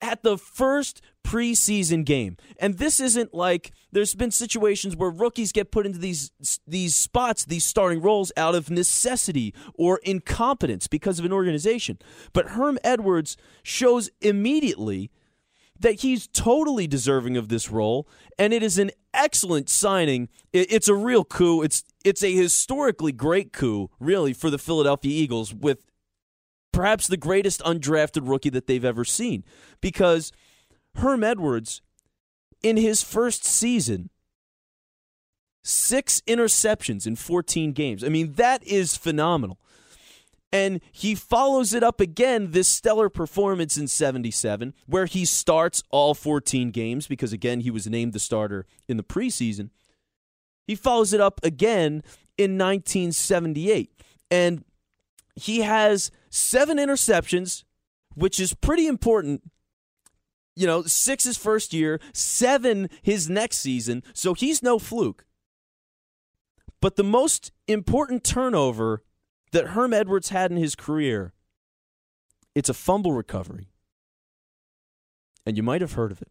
at 0.00 0.24
the 0.24 0.36
first 0.36 1.00
preseason 1.22 2.04
game. 2.04 2.36
And 2.58 2.78
this 2.78 2.98
isn't 2.98 3.32
like 3.32 3.70
there's 3.92 4.14
been 4.14 4.32
situations 4.32 4.96
where 4.96 5.10
rookies 5.10 5.52
get 5.52 5.70
put 5.70 5.86
into 5.86 5.98
these 5.98 6.32
these 6.66 6.96
spots, 6.96 7.44
these 7.44 7.64
starting 7.64 8.02
roles 8.02 8.32
out 8.36 8.56
of 8.56 8.68
necessity 8.68 9.54
or 9.74 10.00
incompetence 10.02 10.88
because 10.88 11.20
of 11.20 11.24
an 11.24 11.32
organization. 11.32 11.98
But 12.32 12.48
Herm 12.48 12.78
Edwards 12.82 13.36
shows 13.62 14.10
immediately 14.20 15.10
that 15.82 16.00
he's 16.00 16.26
totally 16.28 16.86
deserving 16.86 17.36
of 17.36 17.48
this 17.48 17.70
role 17.70 18.08
and 18.38 18.52
it 18.52 18.62
is 18.62 18.78
an 18.78 18.90
excellent 19.12 19.68
signing. 19.68 20.28
It's 20.52 20.88
a 20.88 20.94
real 20.94 21.24
coup. 21.24 21.62
It's 21.62 21.84
it's 22.04 22.22
a 22.22 22.32
historically 22.32 23.12
great 23.12 23.52
coup, 23.52 23.90
really, 24.00 24.32
for 24.32 24.50
the 24.50 24.58
Philadelphia 24.58 25.12
Eagles 25.12 25.54
with 25.54 25.84
perhaps 26.72 27.06
the 27.06 27.16
greatest 27.16 27.60
undrafted 27.60 28.28
rookie 28.28 28.50
that 28.50 28.66
they've 28.66 28.84
ever 28.84 29.04
seen. 29.04 29.44
Because 29.80 30.32
Herm 30.96 31.22
Edwards, 31.22 31.82
in 32.62 32.76
his 32.76 33.02
first 33.02 33.44
season, 33.44 34.10
six 35.62 36.22
interceptions 36.26 37.06
in 37.06 37.16
14 37.16 37.72
games. 37.72 38.02
I 38.02 38.08
mean, 38.08 38.32
that 38.34 38.64
is 38.64 38.96
phenomenal. 38.96 39.58
And 40.52 40.82
he 40.92 41.14
follows 41.14 41.72
it 41.72 41.82
up 41.82 41.98
again, 41.98 42.50
this 42.50 42.68
stellar 42.68 43.08
performance 43.08 43.78
in 43.78 43.88
77, 43.88 44.74
where 44.86 45.06
he 45.06 45.24
starts 45.24 45.82
all 45.90 46.14
14 46.14 46.70
games 46.70 47.06
because, 47.06 47.32
again, 47.32 47.60
he 47.60 47.70
was 47.70 47.86
named 47.86 48.12
the 48.12 48.18
starter 48.18 48.66
in 48.86 48.98
the 48.98 49.02
preseason. 49.02 49.70
He 50.66 50.74
follows 50.74 51.14
it 51.14 51.22
up 51.22 51.40
again 51.42 52.02
in 52.36 52.58
1978. 52.58 53.90
And 54.30 54.64
he 55.34 55.60
has 55.62 56.10
seven 56.28 56.76
interceptions, 56.76 57.64
which 58.14 58.38
is 58.38 58.52
pretty 58.52 58.86
important. 58.86 59.42
You 60.54 60.66
know, 60.66 60.82
six 60.82 61.24
his 61.24 61.38
first 61.38 61.72
year, 61.72 61.98
seven 62.12 62.90
his 63.02 63.30
next 63.30 63.58
season, 63.58 64.02
so 64.12 64.34
he's 64.34 64.62
no 64.62 64.78
fluke. 64.78 65.24
But 66.82 66.96
the 66.96 67.04
most 67.04 67.52
important 67.66 68.22
turnover 68.22 69.02
that 69.52 69.68
Herm 69.68 69.92
Edwards 69.92 70.30
had 70.30 70.50
in 70.50 70.56
his 70.56 70.74
career, 70.74 71.32
it's 72.54 72.68
a 72.68 72.74
fumble 72.74 73.12
recovery. 73.12 73.68
And 75.46 75.56
you 75.56 75.62
might 75.62 75.80
have 75.80 75.92
heard 75.92 76.12
of 76.12 76.20
it. 76.22 76.30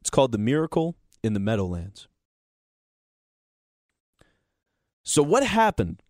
It's 0.00 0.10
called 0.10 0.32
the 0.32 0.38
Miracle 0.38 0.96
in 1.22 1.32
the 1.32 1.40
Meadowlands. 1.40 2.08
So, 5.02 5.22
what 5.22 5.44
happened 5.44 6.02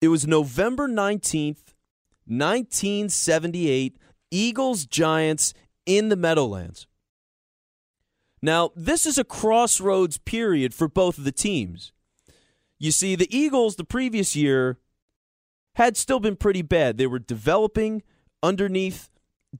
it 0.00 0.08
was 0.08 0.26
November 0.26 0.88
19th, 0.88 1.74
1978, 2.26 3.96
Eagles 4.30 4.86
Giants 4.86 5.54
in 5.86 6.08
the 6.08 6.16
Meadowlands. 6.16 6.86
Now, 8.40 8.70
this 8.76 9.06
is 9.06 9.18
a 9.18 9.24
crossroads 9.24 10.18
period 10.18 10.72
for 10.72 10.88
both 10.88 11.18
of 11.18 11.24
the 11.24 11.32
teams. 11.32 11.92
You 12.78 12.92
see, 12.92 13.16
the 13.16 13.34
Eagles 13.36 13.76
the 13.76 13.84
previous 13.84 14.36
year 14.36 14.78
had 15.74 15.96
still 15.96 16.20
been 16.20 16.36
pretty 16.36 16.62
bad. 16.62 16.96
They 16.96 17.06
were 17.06 17.18
developing 17.18 18.02
underneath 18.42 19.10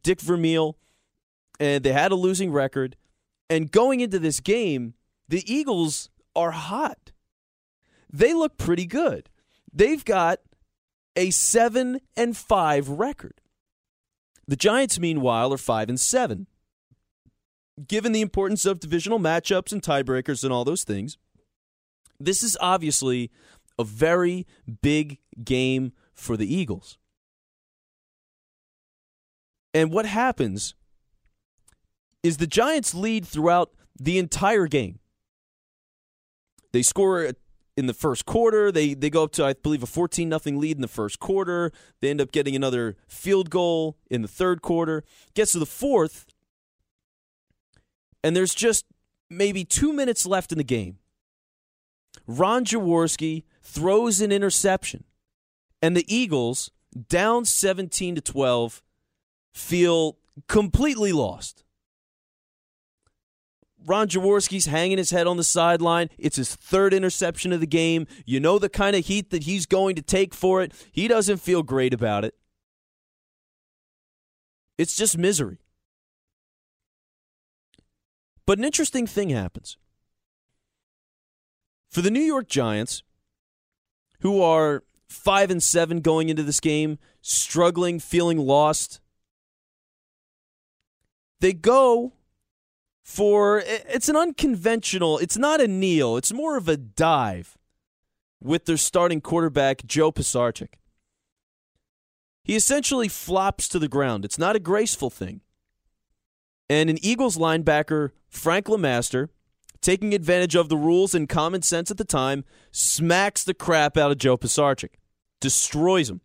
Dick 0.02 0.20
Vermeil, 0.20 0.76
and 1.58 1.82
they 1.84 1.92
had 1.92 2.12
a 2.12 2.16
losing 2.16 2.52
record. 2.52 2.96
And 3.50 3.70
going 3.72 4.00
into 4.00 4.18
this 4.18 4.40
game, 4.40 4.94
the 5.28 5.42
Eagles 5.52 6.10
are 6.36 6.52
hot. 6.52 7.12
They 8.12 8.34
look 8.34 8.56
pretty 8.56 8.86
good. 8.86 9.30
They've 9.72 10.04
got 10.04 10.40
a 11.16 11.30
7 11.30 12.00
and 12.16 12.36
5 12.36 12.88
record. 12.88 13.40
The 14.46 14.56
Giants 14.56 14.98
meanwhile 14.98 15.52
are 15.52 15.58
5 15.58 15.88
and 15.88 16.00
7. 16.00 16.46
Given 17.86 18.12
the 18.12 18.22
importance 18.22 18.64
of 18.64 18.80
divisional 18.80 19.18
matchups 19.18 19.72
and 19.72 19.82
tiebreakers 19.82 20.42
and 20.42 20.52
all 20.52 20.64
those 20.64 20.84
things, 20.84 21.18
this 22.20 22.42
is 22.42 22.56
obviously 22.60 23.30
a 23.78 23.84
very 23.84 24.46
big 24.82 25.18
game 25.42 25.92
for 26.14 26.36
the 26.36 26.52
Eagles. 26.52 26.98
And 29.72 29.92
what 29.92 30.06
happens 30.06 30.74
is 32.22 32.38
the 32.38 32.46
Giants 32.46 32.94
lead 32.94 33.26
throughout 33.26 33.70
the 33.98 34.18
entire 34.18 34.66
game. 34.66 34.98
They 36.72 36.82
score 36.82 37.32
in 37.76 37.86
the 37.86 37.94
first 37.94 38.26
quarter. 38.26 38.72
They 38.72 38.94
they 38.94 39.10
go 39.10 39.22
up 39.22 39.32
to 39.32 39.44
I 39.44 39.52
believe 39.52 39.82
a 39.82 39.86
14 39.86 40.28
nothing 40.28 40.58
lead 40.58 40.76
in 40.76 40.82
the 40.82 40.88
first 40.88 41.20
quarter. 41.20 41.70
They 42.00 42.10
end 42.10 42.20
up 42.20 42.32
getting 42.32 42.56
another 42.56 42.96
field 43.06 43.50
goal 43.50 43.96
in 44.10 44.22
the 44.22 44.28
third 44.28 44.62
quarter. 44.62 45.04
Gets 45.34 45.52
to 45.52 45.58
the 45.58 45.66
fourth 45.66 46.26
and 48.22 48.34
there's 48.34 48.54
just 48.54 48.84
maybe 49.30 49.64
two 49.64 49.92
minutes 49.92 50.26
left 50.26 50.52
in 50.52 50.58
the 50.58 50.64
game, 50.64 50.98
Ron 52.28 52.66
Jaworski 52.66 53.44
throws 53.62 54.20
an 54.20 54.30
interception, 54.30 55.04
and 55.80 55.96
the 55.96 56.04
Eagles, 56.14 56.70
down 57.08 57.46
17 57.46 58.16
to 58.16 58.20
12, 58.20 58.82
feel 59.54 60.18
completely 60.46 61.10
lost. 61.10 61.64
Ron 63.86 64.08
Jaworski's 64.08 64.66
hanging 64.66 64.98
his 64.98 65.10
head 65.10 65.26
on 65.26 65.38
the 65.38 65.44
sideline. 65.44 66.10
It's 66.18 66.36
his 66.36 66.54
third 66.54 66.92
interception 66.92 67.52
of 67.52 67.60
the 67.60 67.66
game. 67.66 68.06
You 68.26 68.40
know 68.40 68.58
the 68.58 68.68
kind 68.68 68.94
of 68.94 69.06
heat 69.06 69.30
that 69.30 69.44
he's 69.44 69.64
going 69.64 69.96
to 69.96 70.02
take 70.02 70.34
for 70.34 70.62
it. 70.62 70.72
He 70.92 71.08
doesn't 71.08 71.38
feel 71.38 71.62
great 71.62 71.94
about 71.94 72.24
it. 72.24 72.34
It's 74.76 74.96
just 74.96 75.16
misery. 75.16 75.60
But 78.44 78.58
an 78.58 78.64
interesting 78.64 79.06
thing 79.06 79.30
happens. 79.30 79.78
For 81.98 82.02
the 82.02 82.12
New 82.12 82.20
York 82.20 82.46
Giants, 82.46 83.02
who 84.20 84.40
are 84.40 84.84
5 85.08 85.50
and 85.50 85.60
7 85.60 86.00
going 86.00 86.28
into 86.28 86.44
this 86.44 86.60
game, 86.60 86.96
struggling, 87.22 87.98
feeling 87.98 88.38
lost, 88.38 89.00
they 91.40 91.52
go 91.52 92.12
for 93.02 93.64
it's 93.66 94.08
an 94.08 94.14
unconventional, 94.14 95.18
it's 95.18 95.36
not 95.36 95.60
a 95.60 95.66
kneel, 95.66 96.16
it's 96.16 96.32
more 96.32 96.56
of 96.56 96.68
a 96.68 96.76
dive 96.76 97.58
with 98.40 98.66
their 98.66 98.76
starting 98.76 99.20
quarterback, 99.20 99.84
Joe 99.84 100.12
Pisarcik. 100.12 100.74
He 102.44 102.54
essentially 102.54 103.08
flops 103.08 103.68
to 103.70 103.80
the 103.80 103.88
ground. 103.88 104.24
It's 104.24 104.38
not 104.38 104.54
a 104.54 104.60
graceful 104.60 105.10
thing. 105.10 105.40
And 106.70 106.90
an 106.90 107.04
Eagles 107.04 107.36
linebacker, 107.36 108.12
Frank 108.28 108.66
LeMaster, 108.66 109.30
taking 109.80 110.14
advantage 110.14 110.54
of 110.54 110.68
the 110.68 110.76
rules 110.76 111.14
and 111.14 111.28
common 111.28 111.62
sense 111.62 111.90
at 111.90 111.96
the 111.96 112.04
time, 112.04 112.44
smacks 112.70 113.44
the 113.44 113.54
crap 113.54 113.96
out 113.96 114.10
of 114.10 114.18
Joe 114.18 114.36
Pisarcik, 114.36 114.94
destroys 115.40 116.10
him. 116.10 116.20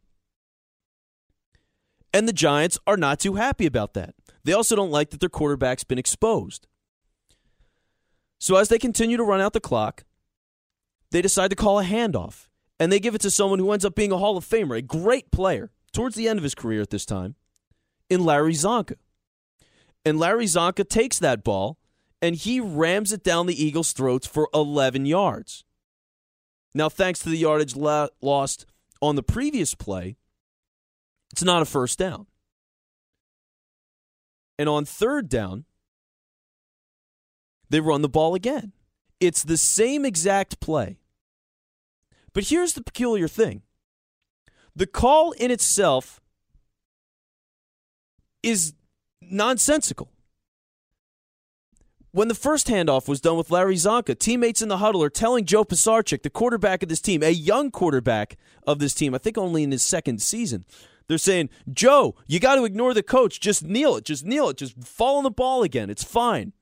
And 2.14 2.28
the 2.28 2.34
Giants 2.34 2.78
are 2.86 2.98
not 2.98 3.20
too 3.20 3.36
happy 3.36 3.66
about 3.66 3.94
that. 3.94 4.14
They 4.44 4.54
also 4.54 4.76
don't 4.76 4.92
like 4.92 5.10
that 5.10 5.20
their 5.20 5.30
quarterback's 5.30 5.84
been 5.84 5.98
exposed. 5.98 6.68
So 8.40 8.56
as 8.56 8.68
they 8.68 8.78
continue 8.78 9.18
to 9.18 9.24
run 9.24 9.42
out 9.42 9.54
the 9.54 9.60
clock, 9.60 10.04
they 11.12 11.22
decide 11.22 11.50
to 11.50 11.56
call 11.56 11.80
a 11.80 11.84
handoff. 11.84 12.48
And 12.80 12.92
they 12.92 13.00
give 13.00 13.16
it 13.16 13.22
to 13.22 13.32
someone 13.32 13.60
who 13.60 13.72
ends 13.72 13.86
up 13.86 13.96
being 13.96 14.12
a 14.12 14.18
Hall 14.18 14.36
of 14.36 14.46
Famer, 14.46 14.78
a 14.78 14.82
great 14.82 15.32
player 15.32 15.72
towards 15.94 16.16
the 16.16 16.28
end 16.28 16.40
of 16.40 16.44
his 16.44 16.56
career 16.56 16.82
at 16.82 16.90
this 16.90 17.06
time, 17.06 17.36
in 18.10 18.26
Larry 18.26 18.54
Csonka. 18.54 18.96
And 20.04 20.20
Larry 20.20 20.46
Csonka 20.46 20.88
takes 20.90 21.20
that 21.20 21.44
ball 21.44 21.78
and 22.24 22.38
he 22.38 22.62
rams 22.62 23.12
it 23.12 23.22
down 23.22 23.48
the 23.48 23.64
Eagles' 23.64 23.92
throats 23.92 24.26
for 24.26 24.48
11 24.54 25.06
yards. 25.06 25.66
Now, 26.74 26.88
thanks 26.88 27.20
to 27.20 27.30
the 27.30 27.38
yardage 27.38 27.76
la- 27.76 28.08
lost 28.22 28.66
on 29.02 29.18
the 29.18 29.22
previous 29.22 29.76
play, 29.76 30.16
it's 31.34 31.44
not 31.44 31.62
a 31.62 31.66
first 31.66 32.00
down. 32.00 32.28
And 34.58 34.70
on 34.70 34.86
third 34.86 35.28
down, 35.28 35.66
they 37.70 37.82
run 37.82 38.02
the 38.02 38.08
ball 38.08 38.36
again. 38.36 38.72
It's 39.20 39.44
the 39.44 39.58
same 39.58 40.06
exact 40.06 40.62
play. 40.62 41.00
But 42.32 42.46
here's 42.46 42.72
the 42.72 42.84
peculiar 42.84 43.28
thing 43.28 43.64
the 44.74 44.88
call 44.88 45.34
in 45.34 45.52
itself 45.52 46.22
is 48.42 48.74
nonsensical. 49.22 50.13
When 52.14 52.28
the 52.28 52.36
first 52.36 52.68
handoff 52.68 53.08
was 53.08 53.20
done 53.20 53.38
with 53.38 53.50
Larry 53.50 53.74
Csonka, 53.74 54.20
teammates 54.20 54.62
in 54.62 54.70
the 54.70 54.78
huddle 54.78 55.02
are 55.02 55.10
telling 55.10 55.46
Joe 55.46 55.66
Pisarcik, 55.66 56.22
the 56.22 56.30
quarterback 56.30 56.84
of 56.84 56.90
this 56.90 57.02
team, 57.02 57.24
a 57.24 57.32
young 57.32 57.72
quarterback 57.72 58.38
of 58.68 58.78
this 58.78 58.94
team, 58.94 59.16
I 59.16 59.18
think 59.18 59.36
only 59.36 59.64
in 59.64 59.72
his 59.72 59.82
second 59.82 60.22
season, 60.22 60.64
they're 61.08 61.18
saying, 61.18 61.50
Joe, 61.72 62.14
you 62.28 62.40
got 62.40 62.56
to 62.56 62.66
ignore 62.66 62.94
the 62.94 63.02
coach. 63.02 63.40
Just 63.40 63.64
kneel 63.66 63.96
it. 63.96 64.06
Just 64.06 64.26
kneel 64.26 64.50
it. 64.50 64.58
Just 64.58 64.78
fall 64.84 65.18
on 65.18 65.24
the 65.24 65.32
ball 65.32 65.64
again. 65.64 65.90
It's 65.90 66.04
fine. 66.04 66.54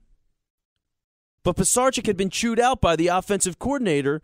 But 1.43 1.57
Pisarcik 1.57 2.07
had 2.07 2.15
been 2.15 2.29
chewed 2.29 2.59
out 2.59 2.79
by 2.79 2.95
the 2.95 3.09
offensive 3.09 3.59
coordinator 3.59 4.21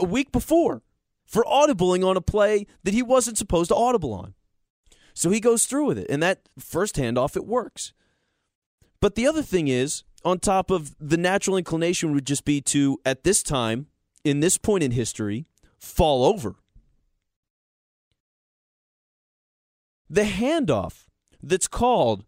a 0.00 0.04
week 0.04 0.32
before 0.32 0.82
for 1.26 1.44
audibling 1.44 2.04
on 2.04 2.16
a 2.16 2.20
play 2.20 2.66
that 2.82 2.92
he 2.92 3.04
wasn't 3.04 3.38
supposed 3.38 3.68
to 3.68 3.76
audible 3.76 4.12
on. 4.12 4.34
So 5.14 5.30
he 5.30 5.38
goes 5.38 5.66
through 5.66 5.84
with 5.84 5.98
it, 5.98 6.08
and 6.10 6.20
that 6.24 6.48
first 6.58 6.96
handoff, 6.96 7.36
it 7.36 7.46
works. 7.46 7.92
But 9.00 9.14
the 9.14 9.28
other 9.28 9.42
thing 9.42 9.68
is, 9.68 10.02
on 10.24 10.38
top 10.38 10.70
of 10.70 10.94
the 10.98 11.16
natural 11.16 11.56
inclination 11.56 12.12
would 12.14 12.26
just 12.26 12.44
be 12.44 12.60
to, 12.62 12.98
at 13.04 13.24
this 13.24 13.42
time, 13.42 13.86
in 14.24 14.40
this 14.40 14.58
point 14.58 14.84
in 14.84 14.90
history, 14.90 15.46
fall 15.78 16.24
over. 16.24 16.56
The 20.08 20.22
handoff 20.22 21.06
that's 21.42 21.68
called 21.68 22.24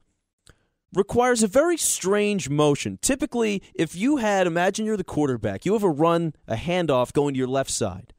requires 0.94 1.42
a 1.42 1.48
very 1.48 1.76
strange 1.76 2.48
motion. 2.48 2.98
Typically, 3.02 3.62
if 3.74 3.94
you 3.94 4.18
had, 4.18 4.46
imagine 4.46 4.86
you're 4.86 4.96
the 4.96 5.04
quarterback, 5.04 5.64
you 5.64 5.72
have 5.72 5.82
a 5.82 5.90
run, 5.90 6.34
a 6.46 6.54
handoff 6.54 7.12
going 7.12 7.34
to 7.34 7.38
your 7.38 7.48
left 7.48 7.70
side. 7.70 8.12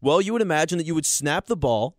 Well, 0.00 0.20
you 0.20 0.32
would 0.32 0.42
imagine 0.42 0.78
that 0.78 0.86
you 0.86 0.94
would 0.94 1.06
snap 1.06 1.46
the 1.46 1.56
ball, 1.56 1.96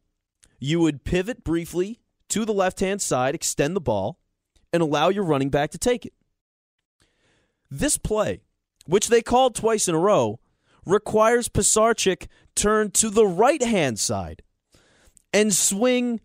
you 0.60 0.80
would 0.80 1.04
pivot 1.04 1.44
briefly 1.44 2.00
to 2.30 2.46
the 2.46 2.54
left 2.54 2.80
hand 2.80 3.02
side, 3.02 3.36
extend 3.36 3.76
the 3.76 3.82
ball, 3.82 4.20
and 4.72 4.82
allow 4.82 5.10
your 5.10 5.24
running 5.24 5.50
back 5.50 5.72
to 5.72 5.78
take 5.78 6.06
it. 6.06 6.14
This 7.70 7.98
play, 7.98 8.42
which 8.86 9.08
they 9.08 9.22
called 9.22 9.56
twice 9.56 9.88
in 9.88 9.96
a 9.96 10.00
row, 10.00 10.40
requires 10.86 11.50
Pisarcik 11.50 12.28
turn 12.56 12.92
to 12.92 13.10
the 13.10 13.26
right 13.26 13.62
hand 13.62 14.00
side 14.00 14.42
and 15.34 15.54
swing 15.54 16.22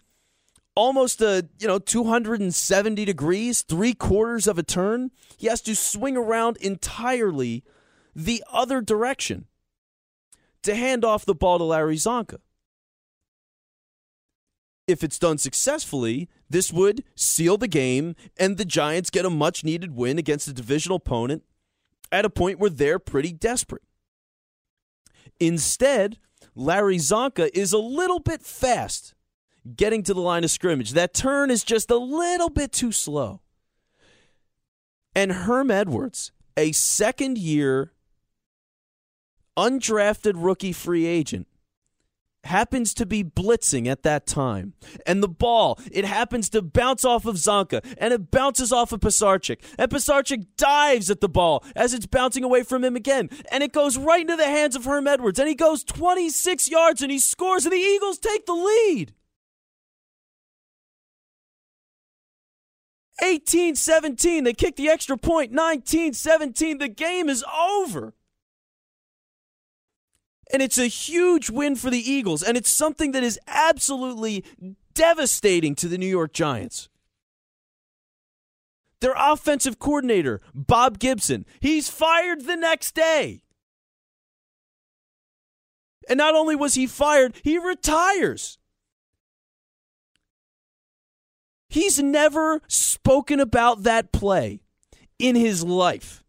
almost 0.77 1.21
a 1.21 1.49
you 1.59 1.67
know 1.67 1.79
270 1.79 3.05
degrees, 3.05 3.63
three 3.63 3.95
quarters 3.95 4.47
of 4.47 4.59
a 4.59 4.63
turn. 4.63 5.11
He 5.37 5.47
has 5.49 5.61
to 5.63 5.75
swing 5.75 6.17
around 6.17 6.57
entirely 6.59 7.65
the 8.15 8.45
other 8.53 8.81
direction 8.81 9.47
to 10.63 10.75
hand 10.75 11.05
off 11.05 11.25
the 11.25 11.35
ball 11.35 11.59
to 11.59 11.65
Larry 11.65 11.97
Csonka. 11.97 12.39
If 14.87 15.03
it's 15.05 15.19
done 15.19 15.39
successfully, 15.39 16.29
this 16.51 16.73
would 16.73 17.05
seal 17.15 17.57
the 17.57 17.69
game, 17.69 18.17
and 18.37 18.57
the 18.57 18.65
Giants 18.65 19.09
get 19.09 19.25
a 19.25 19.31
much 19.31 19.65
needed 19.65 19.95
win 19.95 20.19
against 20.19 20.49
a 20.49 20.53
divisional 20.53 20.97
opponent 20.97 21.45
at 22.13 22.25
a 22.25 22.31
point 22.31 22.59
where 22.59 22.71
they're 22.71 22.99
pretty 22.99 23.33
desperate. 23.33 23.83
Instead, 25.39 26.19
Larry 26.55 26.99
Csonka 26.99 27.49
is 27.55 27.73
a 27.73 27.79
little 27.79 28.19
bit 28.19 28.43
fast 28.43 29.15
getting 29.77 30.03
to 30.03 30.13
the 30.13 30.21
line 30.21 30.43
of 30.43 30.51
scrimmage. 30.51 30.93
That 30.93 31.15
turn 31.15 31.51
is 31.51 31.63
just 31.63 31.91
a 31.91 31.97
little 31.97 32.51
bit 32.51 32.73
too 32.73 32.93
slow. 32.93 33.41
And 35.15 35.33
Herm 35.33 35.71
Edwards, 35.71 36.33
a 36.57 36.73
second 36.73 37.39
year 37.39 37.93
undrafted 39.57 40.33
rookie 40.37 40.73
free 40.73 41.07
agent, 41.07 41.47
happens 42.45 42.95
to 42.95 43.07
be 43.07 43.23
blitzing 43.23 43.87
at 43.87 44.03
that 44.03 44.27
time. 44.27 44.75
And 45.07 45.23
the 45.23 45.29
ball, 45.29 45.79
it 45.91 46.05
happens 46.05 46.49
to 46.51 46.63
bounce 46.63 47.05
off 47.05 47.27
of 47.27 47.37
Csonka 47.37 47.85
and 47.99 48.13
it 48.13 48.31
bounces 48.31 48.73
off 48.73 48.93
of 48.93 49.01
Pisarcik. 49.01 49.61
And 49.79 49.91
Pisarcik 49.91 50.47
dives 50.57 51.11
at 51.11 51.21
the 51.21 51.29
ball 51.29 51.65
as 51.77 51.95
it's 51.95 52.07
bouncing 52.07 52.45
away 52.45 52.63
from 52.63 52.85
him 52.85 52.97
again. 52.97 53.31
And 53.51 53.63
it 53.63 53.73
goes 53.73 53.99
right 53.99 54.23
into 54.23 54.37
the 54.37 54.45
hands 54.45 54.77
of 54.77 54.85
Herm 54.85 55.07
Edwards. 55.07 55.39
And 55.39 55.49
he 55.49 55.55
goes 55.55 55.85
26 55.85 56.69
yards 56.69 57.03
and 57.03 57.11
he 57.11 57.19
scores 57.19 57.65
and 57.65 57.73
the 57.73 57.79
Eagles 57.79 58.19
take 58.19 58.47
the 58.47 58.55
lead. 58.55 59.15
18 63.23 63.77
17. 63.77 64.45
They 64.45 64.55
kick 64.55 64.77
the 64.77 64.89
extra 64.89 65.17
point. 65.17 65.53
19 65.53 66.15
17. 66.15 66.79
The 66.79 66.89
game 66.89 67.29
is 67.29 67.45
over. 67.45 68.15
And 70.53 70.63
it's 70.63 70.79
a 70.79 70.87
huge 70.87 71.49
win 71.51 71.77
for 71.77 71.91
the 71.91 71.99
Eagles. 71.99 72.43
And 72.43 72.57
it's 72.57 72.71
something 72.71 73.13
that 73.13 73.23
is 73.23 73.39
absolutely 73.47 74.45
devastating 74.95 75.75
to 75.77 75.89
the 75.89 75.99
New 75.99 76.07
York 76.07 76.33
Giants. 76.33 76.89
Their 79.01 79.15
offensive 79.17 79.79
coordinator, 79.79 80.41
Bob 80.55 80.99
Gibson, 80.99 81.47
he's 81.61 81.89
fired 81.89 82.47
the 82.47 82.57
next 82.57 82.95
day. 82.95 83.43
And 86.09 86.19
not 86.19 86.35
only 86.35 86.57
was 86.57 86.75
he 86.75 86.87
fired, 86.87 87.37
he 87.43 87.57
retires. 87.57 88.59
He's 91.69 92.03
never 92.03 92.61
spoken 92.67 93.39
about 93.39 93.85
that 93.85 94.11
play 94.11 94.61
in 95.19 95.37
his 95.37 95.63
life. 95.63 96.20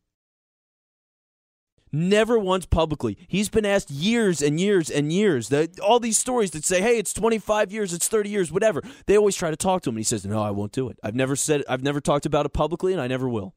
Never 1.93 2.39
once 2.39 2.65
publicly. 2.65 3.17
He's 3.27 3.49
been 3.49 3.65
asked 3.65 3.91
years 3.91 4.41
and 4.41 4.59
years 4.59 4.89
and 4.89 5.11
years. 5.11 5.49
That 5.49 5.77
all 5.81 5.99
these 5.99 6.17
stories 6.17 6.51
that 6.51 6.63
say, 6.63 6.81
"Hey, 6.81 6.97
it's 6.97 7.13
25 7.13 7.71
years, 7.71 7.93
it's 7.93 8.07
30 8.07 8.29
years, 8.29 8.51
whatever." 8.51 8.81
They 9.07 9.17
always 9.17 9.35
try 9.35 9.49
to 9.49 9.57
talk 9.57 9.81
to 9.83 9.89
him, 9.89 9.95
and 9.95 9.99
he 9.99 10.05
says, 10.05 10.25
"No, 10.25 10.41
I 10.41 10.51
won't 10.51 10.71
do 10.71 10.87
it. 10.87 10.97
I've 11.03 11.15
never 11.15 11.35
said, 11.35 11.63
I've 11.67 11.83
never 11.83 11.99
talked 11.99 12.25
about 12.25 12.45
it 12.45 12.53
publicly, 12.53 12.93
and 12.93 13.01
I 13.01 13.07
never 13.07 13.27
will." 13.27 13.55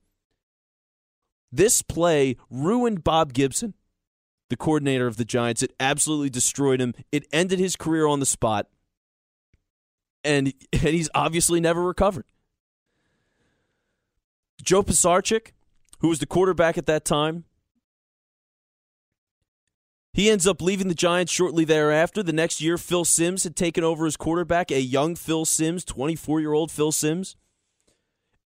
This 1.53 1.83
play 1.83 2.37
ruined 2.51 3.05
Bob 3.05 3.33
Gibson, 3.33 3.75
the 4.51 4.57
coordinator 4.57 5.07
of 5.07 5.17
the 5.17 5.25
Giants. 5.25 5.63
It 5.63 5.73
absolutely 5.79 6.29
destroyed 6.29 6.81
him. 6.81 6.95
It 7.13 7.29
ended 7.33 7.61
his 7.61 7.77
career 7.77 8.09
on 8.09 8.19
the 8.19 8.27
spot. 8.27 8.67
And, 10.25 10.53
and 10.73 10.83
he's 10.83 11.11
obviously 11.15 11.61
never 11.61 11.85
recovered. 11.85 12.25
Joe 14.63 14.83
Pisarcik, 14.83 15.53
who 16.01 16.09
was 16.09 16.19
the 16.19 16.27
quarterback 16.27 16.77
at 16.77 16.87
that 16.87 17.05
time, 17.05 17.45
he 20.15 20.31
ends 20.31 20.47
up 20.47 20.63
leaving 20.63 20.87
the 20.87 20.95
Giants 20.95 21.33
shortly 21.33 21.65
thereafter. 21.65 22.23
The 22.23 22.33
next 22.33 22.61
year, 22.61 22.79
Phil 22.79 23.05
Simms 23.05 23.43
had 23.43 23.57
taken 23.57 23.83
over 23.83 24.07
as 24.07 24.17
quarterback, 24.17 24.71
a 24.71 24.81
young 24.81 25.17
Phil 25.17 25.45
Simms, 25.45 25.85
24 25.85 26.41
year 26.41 26.53
old 26.53 26.71
Phil 26.71 26.93
Simms. 26.93 27.35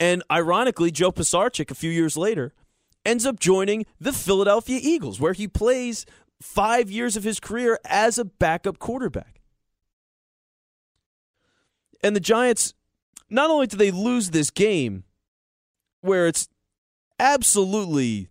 And 0.01 0.25
ironically, 0.29 0.91
Joe 0.91 1.13
Pisarcik, 1.13 1.71
a 1.71 1.77
few 1.77 1.91
years 1.91 2.17
later, 2.17 2.53
ends 3.07 3.25
up 3.25 3.39
joining 3.39 3.87
the 4.01 4.13
Philadelphia 4.13 4.81
Eagles, 4.83 5.21
where 5.21 5.35
he 5.35 5.47
plays 5.47 6.05
five 6.41 6.91
years 6.91 7.17
of 7.17 7.23
his 7.23 7.39
career 7.39 7.79
as 7.85 8.19
a 8.19 8.25
backup 8.25 8.81
quarterback. 8.81 9.41
And 12.03 12.17
the 12.17 12.21
Giants, 12.21 12.75
not 13.31 13.51
only 13.51 13.69
do 13.69 13.77
they 13.77 13.93
lose 13.93 14.31
this 14.31 14.51
game, 14.51 15.05
where 16.01 16.27
it's 16.27 16.49
absolutely 17.21 18.31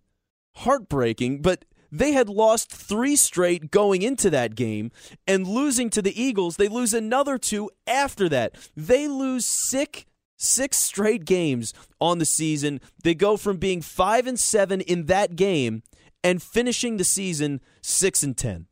heartbreaking, 0.56 1.40
but 1.40 1.64
they 1.92 2.12
had 2.12 2.28
lost 2.28 2.72
three 2.72 3.14
straight 3.14 3.70
going 3.70 4.00
into 4.02 4.30
that 4.30 4.54
game, 4.54 4.90
and 5.26 5.46
losing 5.46 5.90
to 5.90 6.02
the 6.02 6.20
Eagles, 6.20 6.56
they 6.56 6.68
lose 6.68 6.94
another 6.94 7.36
two 7.36 7.70
after 7.86 8.28
that. 8.30 8.56
They 8.74 9.06
lose 9.06 9.46
six 9.46 10.06
six 10.38 10.76
straight 10.76 11.24
games 11.24 11.72
on 12.00 12.18
the 12.18 12.24
season. 12.24 12.80
They 13.04 13.14
go 13.14 13.36
from 13.36 13.58
being 13.58 13.80
five 13.80 14.26
and 14.26 14.40
seven 14.40 14.80
in 14.80 15.06
that 15.06 15.36
game 15.36 15.84
and 16.24 16.42
finishing 16.42 16.96
the 16.96 17.04
season 17.04 17.60
six 17.80 18.24
and 18.24 18.36
ten. 18.36 18.66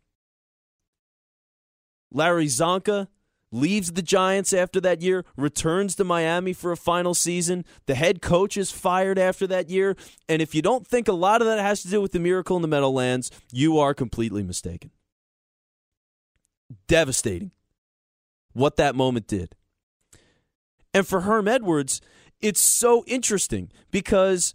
Larry 2.12 2.46
Csonka 2.46 3.06
leaves 3.52 3.92
the 3.92 4.02
Giants 4.02 4.52
after 4.52 4.80
that 4.80 5.02
year, 5.02 5.24
returns 5.36 5.96
to 5.96 6.04
Miami 6.04 6.52
for 6.52 6.72
a 6.72 6.76
final 6.76 7.14
season. 7.14 7.64
The 7.86 7.94
head 7.94 8.22
coach 8.22 8.56
is 8.56 8.70
fired 8.70 9.18
after 9.18 9.46
that 9.48 9.68
year. 9.68 9.96
And 10.28 10.40
if 10.40 10.54
you 10.54 10.62
don't 10.62 10.86
think 10.86 11.08
a 11.08 11.12
lot 11.12 11.40
of 11.40 11.46
that 11.46 11.58
has 11.58 11.82
to 11.82 11.88
do 11.88 12.00
with 12.00 12.12
the 12.12 12.20
miracle 12.20 12.56
in 12.56 12.62
the 12.62 12.68
Meadowlands, 12.68 13.30
you 13.52 13.78
are 13.78 13.94
completely 13.94 14.42
mistaken. 14.42 14.90
Devastating 16.86 17.50
what 18.52 18.76
that 18.76 18.94
moment 18.94 19.26
did. 19.26 19.54
And 20.92 21.06
for 21.06 21.22
Herm 21.22 21.48
Edwards, 21.48 22.00
it's 22.40 22.60
so 22.60 23.04
interesting 23.06 23.70
because 23.90 24.54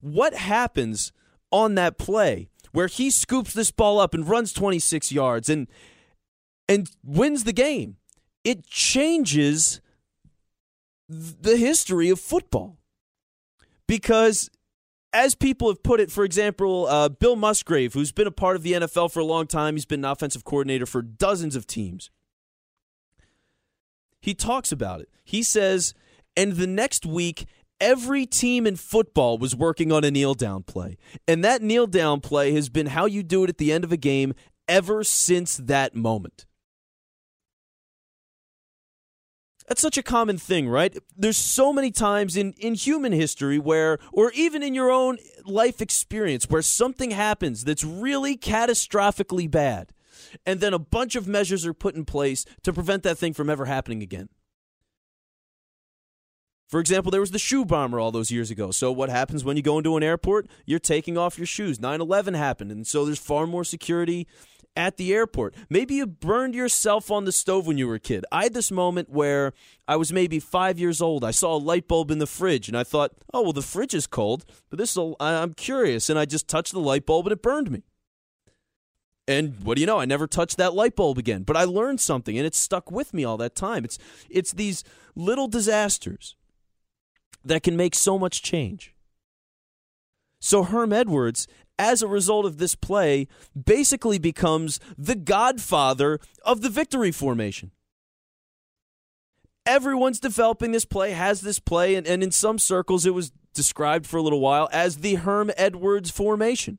what 0.00 0.34
happens 0.34 1.12
on 1.52 1.74
that 1.74 1.98
play 1.98 2.48
where 2.72 2.86
he 2.86 3.10
scoops 3.10 3.52
this 3.52 3.70
ball 3.70 3.98
up 3.98 4.14
and 4.14 4.28
runs 4.28 4.52
26 4.52 5.12
yards 5.12 5.48
and 5.48 5.66
and 6.68 6.88
wins 7.02 7.44
the 7.44 7.52
game 7.52 7.96
it 8.44 8.66
changes 8.66 9.80
the 11.08 11.56
history 11.56 12.08
of 12.08 12.20
football. 12.20 12.78
Because, 13.86 14.50
as 15.12 15.34
people 15.34 15.68
have 15.68 15.82
put 15.82 15.98
it, 15.98 16.12
for 16.12 16.24
example, 16.24 16.86
uh, 16.86 17.08
Bill 17.08 17.34
Musgrave, 17.34 17.94
who's 17.94 18.12
been 18.12 18.28
a 18.28 18.32
part 18.32 18.54
of 18.54 18.62
the 18.62 18.72
NFL 18.72 19.12
for 19.12 19.18
a 19.18 19.24
long 19.24 19.46
time, 19.46 19.74
he's 19.74 19.84
been 19.84 20.04
an 20.04 20.10
offensive 20.10 20.44
coordinator 20.44 20.86
for 20.86 21.02
dozens 21.02 21.56
of 21.56 21.66
teams. 21.66 22.10
He 24.20 24.34
talks 24.34 24.70
about 24.70 25.00
it. 25.00 25.08
He 25.24 25.42
says, 25.42 25.94
and 26.36 26.52
the 26.52 26.66
next 26.66 27.04
week, 27.04 27.46
every 27.80 28.26
team 28.26 28.66
in 28.66 28.76
football 28.76 29.38
was 29.38 29.56
working 29.56 29.90
on 29.90 30.04
a 30.04 30.10
kneel 30.10 30.34
down 30.34 30.62
play. 30.62 30.96
And 31.26 31.42
that 31.42 31.62
kneel 31.62 31.86
down 31.86 32.20
play 32.20 32.52
has 32.52 32.68
been 32.68 32.86
how 32.86 33.06
you 33.06 33.22
do 33.22 33.42
it 33.42 33.50
at 33.50 33.58
the 33.58 33.72
end 33.72 33.82
of 33.82 33.90
a 33.90 33.96
game 33.96 34.34
ever 34.68 35.02
since 35.02 35.56
that 35.56 35.96
moment. 35.96 36.46
That's 39.70 39.82
such 39.82 39.96
a 39.96 40.02
common 40.02 40.36
thing, 40.36 40.68
right? 40.68 40.98
There's 41.16 41.36
so 41.36 41.72
many 41.72 41.92
times 41.92 42.36
in, 42.36 42.54
in 42.54 42.74
human 42.74 43.12
history 43.12 43.56
where, 43.56 43.98
or 44.12 44.32
even 44.32 44.64
in 44.64 44.74
your 44.74 44.90
own 44.90 45.18
life 45.44 45.80
experience, 45.80 46.50
where 46.50 46.60
something 46.60 47.12
happens 47.12 47.62
that's 47.62 47.84
really 47.84 48.36
catastrophically 48.36 49.48
bad. 49.48 49.92
And 50.44 50.58
then 50.58 50.74
a 50.74 50.80
bunch 50.80 51.14
of 51.14 51.28
measures 51.28 51.64
are 51.64 51.72
put 51.72 51.94
in 51.94 52.04
place 52.04 52.44
to 52.64 52.72
prevent 52.72 53.04
that 53.04 53.16
thing 53.16 53.32
from 53.32 53.48
ever 53.48 53.66
happening 53.66 54.02
again. 54.02 54.28
For 56.68 56.80
example, 56.80 57.12
there 57.12 57.20
was 57.20 57.30
the 57.30 57.38
shoe 57.38 57.64
bomber 57.64 58.00
all 58.00 58.10
those 58.10 58.32
years 58.32 58.50
ago. 58.50 58.72
So, 58.72 58.90
what 58.90 59.08
happens 59.08 59.44
when 59.44 59.56
you 59.56 59.62
go 59.62 59.78
into 59.78 59.96
an 59.96 60.02
airport? 60.02 60.48
You're 60.66 60.80
taking 60.80 61.16
off 61.16 61.38
your 61.38 61.46
shoes. 61.46 61.78
9 61.78 62.00
11 62.00 62.34
happened. 62.34 62.72
And 62.72 62.84
so, 62.84 63.04
there's 63.04 63.20
far 63.20 63.46
more 63.46 63.62
security 63.62 64.26
at 64.76 64.96
the 64.96 65.12
airport. 65.12 65.54
Maybe 65.68 65.94
you 65.96 66.06
burned 66.06 66.54
yourself 66.54 67.10
on 67.10 67.24
the 67.24 67.32
stove 67.32 67.66
when 67.66 67.78
you 67.78 67.88
were 67.88 67.96
a 67.96 68.00
kid. 68.00 68.24
I 68.30 68.44
had 68.44 68.54
this 68.54 68.70
moment 68.70 69.10
where 69.10 69.52
I 69.88 69.96
was 69.96 70.12
maybe 70.12 70.38
five 70.38 70.78
years 70.78 71.02
old. 71.02 71.24
I 71.24 71.32
saw 71.32 71.56
a 71.56 71.58
light 71.58 71.88
bulb 71.88 72.10
in 72.10 72.18
the 72.18 72.26
fridge 72.26 72.68
and 72.68 72.76
I 72.76 72.84
thought, 72.84 73.12
oh, 73.34 73.42
well, 73.42 73.52
the 73.52 73.62
fridge 73.62 73.94
is 73.94 74.06
cold, 74.06 74.44
but 74.68 74.78
this 74.78 74.96
will, 74.96 75.16
I'm 75.20 75.54
curious. 75.54 76.08
And 76.08 76.18
I 76.18 76.24
just 76.24 76.48
touched 76.48 76.72
the 76.72 76.80
light 76.80 77.06
bulb 77.06 77.26
and 77.26 77.32
it 77.32 77.42
burned 77.42 77.70
me. 77.70 77.82
And 79.28 79.62
what 79.62 79.76
do 79.76 79.80
you 79.80 79.86
know? 79.86 80.00
I 80.00 80.06
never 80.06 80.26
touched 80.26 80.56
that 80.56 80.74
light 80.74 80.96
bulb 80.96 81.18
again. 81.18 81.42
But 81.42 81.56
I 81.56 81.64
learned 81.64 82.00
something 82.00 82.36
and 82.36 82.46
it 82.46 82.54
stuck 82.54 82.90
with 82.90 83.14
me 83.14 83.24
all 83.24 83.36
that 83.36 83.54
time. 83.54 83.84
It's, 83.84 83.98
it's 84.28 84.52
these 84.52 84.82
little 85.14 85.46
disasters 85.46 86.36
that 87.44 87.62
can 87.62 87.76
make 87.76 87.94
so 87.94 88.18
much 88.18 88.42
change. 88.42 88.94
So 90.40 90.62
Herm 90.62 90.92
Edwards 90.92 91.46
as 91.80 92.02
a 92.02 92.06
result 92.06 92.44
of 92.44 92.58
this 92.58 92.74
play, 92.74 93.26
basically 93.64 94.18
becomes 94.18 94.78
the 94.98 95.14
godfather 95.14 96.20
of 96.44 96.60
the 96.60 96.68
victory 96.68 97.10
formation. 97.10 97.70
Everyone's 99.64 100.20
developing 100.20 100.72
this 100.72 100.84
play, 100.84 101.12
has 101.12 101.40
this 101.40 101.58
play, 101.58 101.94
and, 101.94 102.06
and 102.06 102.22
in 102.22 102.32
some 102.32 102.58
circles 102.58 103.06
it 103.06 103.14
was 103.14 103.32
described 103.54 104.06
for 104.06 104.18
a 104.18 104.22
little 104.22 104.40
while 104.40 104.68
as 104.72 104.98
the 104.98 105.14
Herm 105.14 105.50
Edwards 105.56 106.10
formation. 106.10 106.78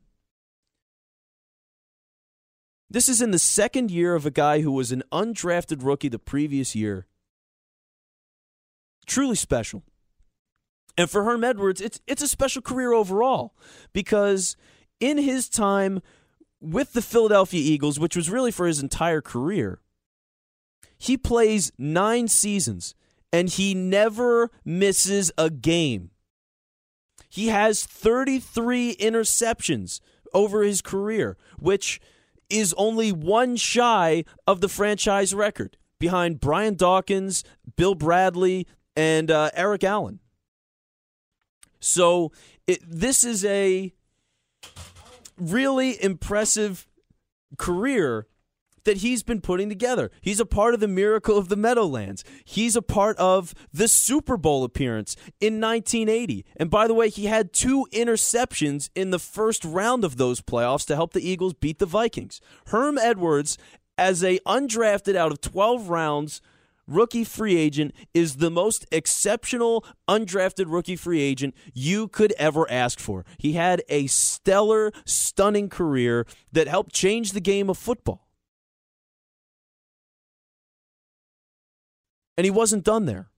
This 2.88 3.08
is 3.08 3.20
in 3.20 3.32
the 3.32 3.38
second 3.38 3.90
year 3.90 4.14
of 4.14 4.24
a 4.24 4.30
guy 4.30 4.60
who 4.60 4.70
was 4.70 4.92
an 4.92 5.02
undrafted 5.10 5.82
rookie 5.82 6.10
the 6.10 6.18
previous 6.18 6.76
year. 6.76 7.06
Truly 9.06 9.34
special. 9.34 9.82
And 10.96 11.10
for 11.10 11.24
Herm 11.24 11.42
Edwards, 11.42 11.80
it's 11.80 12.00
it's 12.06 12.22
a 12.22 12.28
special 12.28 12.62
career 12.62 12.92
overall 12.92 13.54
because 13.92 14.56
in 15.02 15.18
his 15.18 15.48
time 15.48 16.00
with 16.60 16.92
the 16.92 17.02
Philadelphia 17.02 17.60
Eagles, 17.60 17.98
which 17.98 18.14
was 18.14 18.30
really 18.30 18.52
for 18.52 18.68
his 18.68 18.80
entire 18.80 19.20
career, 19.20 19.80
he 20.96 21.16
plays 21.16 21.72
nine 21.76 22.28
seasons 22.28 22.94
and 23.32 23.48
he 23.48 23.74
never 23.74 24.50
misses 24.64 25.32
a 25.36 25.50
game. 25.50 26.10
He 27.28 27.48
has 27.48 27.84
33 27.84 28.94
interceptions 28.96 30.00
over 30.32 30.62
his 30.62 30.80
career, 30.80 31.36
which 31.58 32.00
is 32.48 32.72
only 32.74 33.10
one 33.10 33.56
shy 33.56 34.24
of 34.46 34.60
the 34.60 34.68
franchise 34.68 35.34
record 35.34 35.76
behind 35.98 36.40
Brian 36.40 36.76
Dawkins, 36.76 37.42
Bill 37.76 37.96
Bradley, 37.96 38.68
and 38.94 39.30
uh, 39.32 39.50
Eric 39.54 39.82
Allen. 39.82 40.20
So 41.80 42.30
it, 42.68 42.80
this 42.86 43.24
is 43.24 43.44
a 43.44 43.92
really 45.36 46.02
impressive 46.02 46.86
career 47.58 48.26
that 48.84 48.98
he's 48.98 49.22
been 49.22 49.40
putting 49.40 49.68
together. 49.68 50.10
He's 50.20 50.40
a 50.40 50.46
part 50.46 50.74
of 50.74 50.80
the 50.80 50.88
miracle 50.88 51.38
of 51.38 51.48
the 51.48 51.56
Meadowlands. 51.56 52.24
He's 52.44 52.76
a 52.76 52.82
part 52.82 53.16
of 53.18 53.54
the 53.72 53.88
Super 53.88 54.36
Bowl 54.36 54.64
appearance 54.64 55.14
in 55.40 55.60
1980. 55.60 56.44
And 56.56 56.70
by 56.70 56.86
the 56.86 56.94
way, 56.94 57.08
he 57.08 57.26
had 57.26 57.52
two 57.52 57.86
interceptions 57.92 58.90
in 58.94 59.10
the 59.10 59.18
first 59.18 59.64
round 59.64 60.04
of 60.04 60.16
those 60.16 60.40
playoffs 60.40 60.86
to 60.86 60.96
help 60.96 61.12
the 61.12 61.26
Eagles 61.26 61.54
beat 61.54 61.78
the 61.78 61.86
Vikings. 61.86 62.40
Herm 62.66 62.98
Edwards, 62.98 63.56
as 63.96 64.24
a 64.24 64.38
undrafted 64.40 65.14
out 65.14 65.32
of 65.32 65.40
12 65.40 65.88
rounds, 65.88 66.40
rookie 66.94 67.24
free 67.24 67.56
agent 67.56 67.94
is 68.14 68.36
the 68.36 68.50
most 68.50 68.86
exceptional 68.92 69.84
undrafted 70.08 70.66
rookie 70.68 70.96
free 70.96 71.20
agent 71.20 71.54
you 71.72 72.08
could 72.08 72.32
ever 72.38 72.70
ask 72.70 72.98
for. 72.98 73.24
He 73.38 73.54
had 73.54 73.82
a 73.88 74.06
stellar, 74.06 74.92
stunning 75.04 75.68
career 75.68 76.26
that 76.52 76.68
helped 76.68 76.92
change 76.92 77.32
the 77.32 77.40
game 77.40 77.68
of 77.70 77.78
football. 77.78 78.28
And 82.36 82.44
he 82.44 82.50
wasn't 82.50 82.84
done 82.84 83.06
there. 83.06 83.28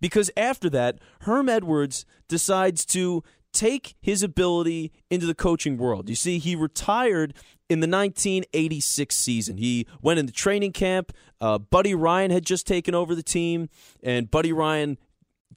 Because 0.00 0.30
after 0.36 0.70
that, 0.70 0.98
Herm 1.22 1.48
Edwards 1.48 2.06
decides 2.28 2.84
to 2.86 3.24
take 3.52 3.94
his 4.00 4.22
ability 4.22 4.92
into 5.10 5.26
the 5.26 5.34
coaching 5.34 5.76
world. 5.76 6.08
You 6.08 6.14
see, 6.14 6.38
he 6.38 6.54
retired 6.54 7.34
in 7.68 7.80
the 7.80 7.88
1986 7.88 9.14
season. 9.14 9.58
He 9.58 9.86
went 10.00 10.18
into 10.18 10.32
training 10.32 10.72
camp. 10.72 11.12
Uh, 11.40 11.58
Buddy 11.58 11.94
Ryan 11.94 12.30
had 12.30 12.44
just 12.44 12.66
taken 12.66 12.94
over 12.94 13.14
the 13.14 13.22
team, 13.22 13.68
and 14.02 14.30
Buddy 14.30 14.52
Ryan 14.52 14.98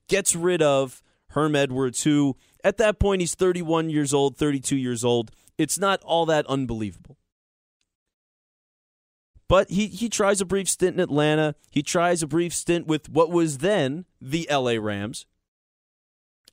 gets 0.08 0.36
rid 0.36 0.62
of 0.62 1.02
Herm 1.30 1.56
Edwards, 1.56 2.04
who 2.04 2.36
At 2.64 2.78
that 2.78 3.00
point, 3.00 3.22
he's 3.22 3.34
31 3.34 3.90
years 3.90 4.14
old, 4.14 4.38
32 4.38 4.76
years 4.76 5.04
old. 5.04 5.32
It's 5.58 5.80
not 5.80 6.02
all 6.04 6.26
that 6.28 6.46
unbelievable. 6.48 7.18
But 9.48 9.70
he, 9.70 9.88
he 9.88 10.08
tries 10.08 10.40
a 10.40 10.46
brief 10.46 10.70
stint 10.70 10.96
in 10.96 11.00
Atlanta. 11.02 11.56
He 11.70 11.84
tries 11.84 12.24
a 12.24 12.28
brief 12.28 12.54
stint 12.54 12.88
with 12.88 13.10
what 13.10 13.30
was 13.32 13.58
then 13.58 14.06
the 14.22 14.48
LA 14.50 14.74
Rams 14.74 15.26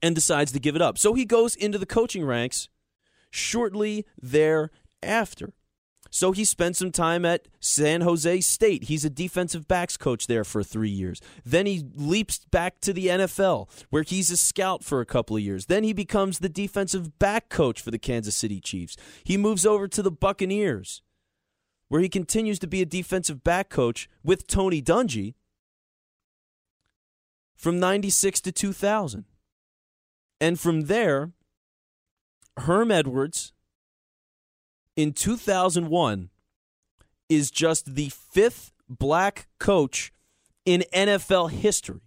and 0.02 0.14
decides 0.14 0.52
to 0.52 0.61
give 0.61 0.76
it 0.76 0.82
up. 0.82 0.98
So 0.98 1.14
he 1.14 1.24
goes 1.24 1.54
into 1.54 1.78
the 1.78 1.87
coaching 1.87 2.24
ranks 2.24 2.68
shortly 3.30 4.06
thereafter. 4.20 5.52
So 6.11 6.32
he 6.32 6.44
spent 6.44 6.76
some 6.76 6.90
time 6.90 7.26
at 7.26 7.48
San 7.61 8.00
Jose 8.00 8.40
State. 8.40 8.84
He's 8.84 9.04
a 9.04 9.11
defensive 9.11 9.68
backs 9.68 9.98
coach 9.98 10.26
there 10.26 10.44
for 10.44 10.62
three 10.62 10.88
years. 10.88 11.20
Then 11.44 11.66
he 11.66 11.84
leaps 11.94 12.38
back 12.50 12.80
to 12.80 12.94
the 12.94 13.08
NFL, 13.08 13.68
where 13.90 14.02
he's 14.02 14.30
a 14.30 14.37
scout 14.38 14.82
for 14.82 15.00
a 15.00 15.06
couple 15.06 15.37
of 15.37 15.42
years. 15.42 15.66
Then 15.66 15.84
he 15.84 15.92
becomes 15.92 16.38
the 16.38 16.48
defensive 16.48 17.18
back 17.18 17.50
coach 17.50 17.82
for 17.82 17.90
the 17.90 17.98
Kansas 17.98 18.34
City 18.34 18.58
Chiefs. 18.58 18.96
He 19.22 19.37
moves 19.37 19.66
over 19.66 19.87
to 19.88 20.02
the 20.02 20.11
Buccaneers 20.11 21.02
where 21.88 22.00
he 22.00 22.08
continues 22.08 22.58
to 22.58 22.66
be 22.66 22.82
a 22.82 22.87
defensive 22.87 23.42
back 23.42 23.68
coach 23.68 24.08
with 24.22 24.46
Tony 24.46 24.80
Dungy 24.82 25.34
from 27.56 27.80
96 27.80 28.40
to 28.42 28.52
2000. 28.52 29.24
And 30.40 30.59
from 30.59 30.83
there, 30.83 31.33
Herm 32.59 32.90
Edwards 32.90 33.53
in 34.96 35.12
2001 35.12 36.31
is 37.29 37.51
just 37.51 37.94
the 37.94 38.09
fifth 38.11 38.72
black 38.88 39.48
coach 39.59 40.12
in 40.64 40.85
NFL 40.92 41.51
history. 41.51 42.01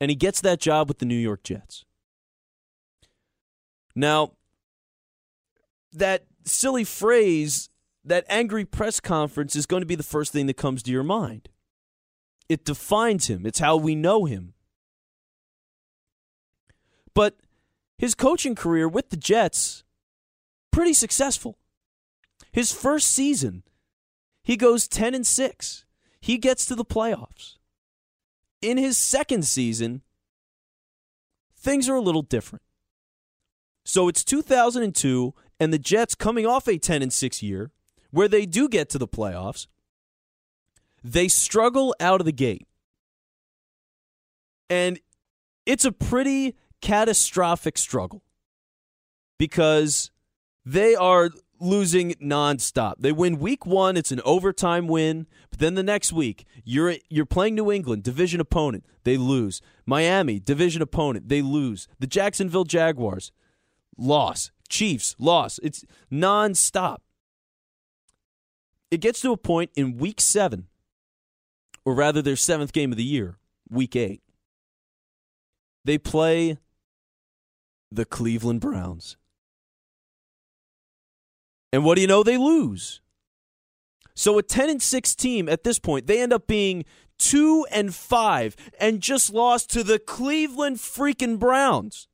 And 0.00 0.10
he 0.10 0.16
gets 0.16 0.40
that 0.40 0.60
job 0.60 0.88
with 0.88 0.98
the 0.98 1.06
New 1.06 1.14
York 1.14 1.42
Jets. 1.44 1.84
Now, 3.94 4.32
that 5.92 6.24
silly 6.44 6.84
phrase 6.84 7.68
that 8.04 8.24
angry 8.28 8.64
press 8.64 9.00
conference 9.00 9.54
is 9.54 9.66
going 9.66 9.82
to 9.82 9.86
be 9.86 9.94
the 9.94 10.02
first 10.02 10.32
thing 10.32 10.46
that 10.46 10.56
comes 10.56 10.82
to 10.82 10.90
your 10.90 11.04
mind. 11.04 11.48
It 12.48 12.64
defines 12.64 13.28
him, 13.28 13.46
it's 13.46 13.60
how 13.60 13.76
we 13.76 13.94
know 13.94 14.24
him. 14.24 14.54
But 17.14 17.36
his 17.98 18.14
coaching 18.14 18.54
career 18.54 18.88
with 18.88 19.10
the 19.10 19.16
Jets, 19.16 19.84
pretty 20.70 20.92
successful. 20.92 21.58
His 22.50 22.72
first 22.72 23.10
season, 23.10 23.62
he 24.42 24.56
goes 24.56 24.88
10 24.88 25.14
and 25.14 25.26
6. 25.26 25.84
He 26.20 26.38
gets 26.38 26.66
to 26.66 26.74
the 26.74 26.84
playoffs. 26.84 27.56
In 28.60 28.76
his 28.76 28.96
second 28.96 29.44
season, 29.44 30.02
things 31.56 31.88
are 31.88 31.96
a 31.96 32.00
little 32.00 32.22
different. 32.22 32.62
So 33.84 34.08
it's 34.08 34.24
2002 34.24 35.34
and 35.58 35.72
the 35.72 35.78
Jets 35.78 36.14
coming 36.14 36.46
off 36.46 36.68
a 36.68 36.78
10 36.78 37.02
and 37.02 37.12
6 37.12 37.42
year 37.42 37.70
where 38.10 38.28
they 38.28 38.46
do 38.46 38.68
get 38.68 38.88
to 38.90 38.98
the 38.98 39.08
playoffs, 39.08 39.66
they 41.02 41.26
struggle 41.28 41.94
out 41.98 42.20
of 42.20 42.24
the 42.24 42.32
gate. 42.32 42.68
And 44.70 45.00
it's 45.66 45.84
a 45.84 45.92
pretty 45.92 46.56
catastrophic 46.82 47.78
struggle 47.78 48.22
because 49.38 50.10
they 50.66 50.94
are 50.94 51.30
losing 51.58 52.12
nonstop. 52.14 52.96
They 52.98 53.12
win 53.12 53.38
week 53.38 53.64
one, 53.64 53.96
it's 53.96 54.12
an 54.12 54.20
overtime 54.24 54.88
win, 54.88 55.26
but 55.50 55.60
then 55.60 55.74
the 55.74 55.82
next 55.82 56.12
week, 56.12 56.44
you're 56.64 56.96
you're 57.08 57.24
playing 57.24 57.54
New 57.54 57.72
England, 57.72 58.02
division 58.02 58.40
opponent, 58.40 58.84
they 59.04 59.16
lose. 59.16 59.62
Miami, 59.86 60.38
division 60.38 60.82
opponent, 60.82 61.28
they 61.28 61.40
lose. 61.40 61.88
The 61.98 62.06
Jacksonville 62.06 62.64
Jaguars, 62.64 63.32
loss. 63.96 64.50
Chiefs, 64.68 65.14
loss. 65.18 65.60
It's 65.62 65.84
nonstop. 66.10 66.98
It 68.90 69.00
gets 69.00 69.20
to 69.20 69.32
a 69.32 69.36
point 69.36 69.70
in 69.74 69.98
week 69.98 70.20
seven, 70.20 70.66
or 71.84 71.94
rather 71.94 72.22
their 72.22 72.36
seventh 72.36 72.72
game 72.72 72.90
of 72.90 72.96
the 72.96 73.04
year, 73.04 73.38
week 73.68 73.94
eight. 73.96 74.22
They 75.84 75.98
play 75.98 76.58
the 77.94 78.04
Cleveland 78.04 78.60
Browns. 78.60 79.16
And 81.72 81.84
what 81.84 81.94
do 81.96 82.00
you 82.00 82.06
know? 82.06 82.22
They 82.22 82.36
lose. 82.36 83.00
So 84.14 84.38
a 84.38 84.42
10 84.42 84.68
and 84.70 84.82
6 84.82 85.14
team 85.14 85.48
at 85.48 85.64
this 85.64 85.78
point, 85.78 86.06
they 86.06 86.20
end 86.20 86.32
up 86.32 86.46
being 86.46 86.84
2 87.18 87.66
and 87.70 87.94
5 87.94 88.56
and 88.78 89.00
just 89.00 89.32
lost 89.32 89.70
to 89.70 89.82
the 89.82 89.98
Cleveland 89.98 90.76
freaking 90.76 91.38
Browns. 91.38 92.08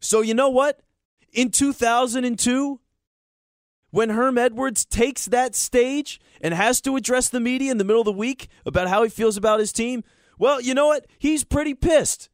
So 0.00 0.20
you 0.20 0.34
know 0.34 0.48
what? 0.48 0.80
In 1.32 1.50
2002, 1.50 2.80
when 3.90 4.10
Herm 4.10 4.38
Edwards 4.38 4.84
takes 4.84 5.26
that 5.26 5.54
stage 5.54 6.20
and 6.40 6.54
has 6.54 6.80
to 6.82 6.96
address 6.96 7.28
the 7.28 7.40
media 7.40 7.70
in 7.70 7.78
the 7.78 7.84
middle 7.84 8.00
of 8.00 8.06
the 8.06 8.12
week 8.12 8.48
about 8.64 8.88
how 8.88 9.02
he 9.02 9.10
feels 9.10 9.36
about 9.36 9.60
his 9.60 9.72
team, 9.72 10.02
well, 10.38 10.60
you 10.60 10.74
know 10.74 10.86
what? 10.86 11.06
He's 11.18 11.44
pretty 11.44 11.74
pissed. 11.74 12.28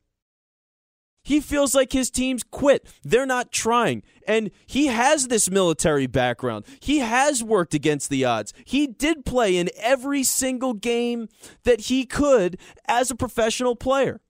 He 1.22 1.40
feels 1.40 1.74
like 1.74 1.92
his 1.92 2.10
team's 2.10 2.42
quit. 2.42 2.86
They're 3.02 3.26
not 3.26 3.52
trying. 3.52 4.02
And 4.26 4.50
he 4.66 4.86
has 4.86 5.28
this 5.28 5.50
military 5.50 6.06
background. 6.06 6.64
He 6.80 6.98
has 6.98 7.42
worked 7.42 7.74
against 7.74 8.10
the 8.10 8.24
odds. 8.24 8.52
He 8.64 8.86
did 8.86 9.24
play 9.24 9.56
in 9.56 9.70
every 9.78 10.22
single 10.22 10.72
game 10.72 11.28
that 11.64 11.82
he 11.82 12.04
could 12.06 12.58
as 12.86 13.10
a 13.10 13.14
professional 13.14 13.76
player 13.76 14.20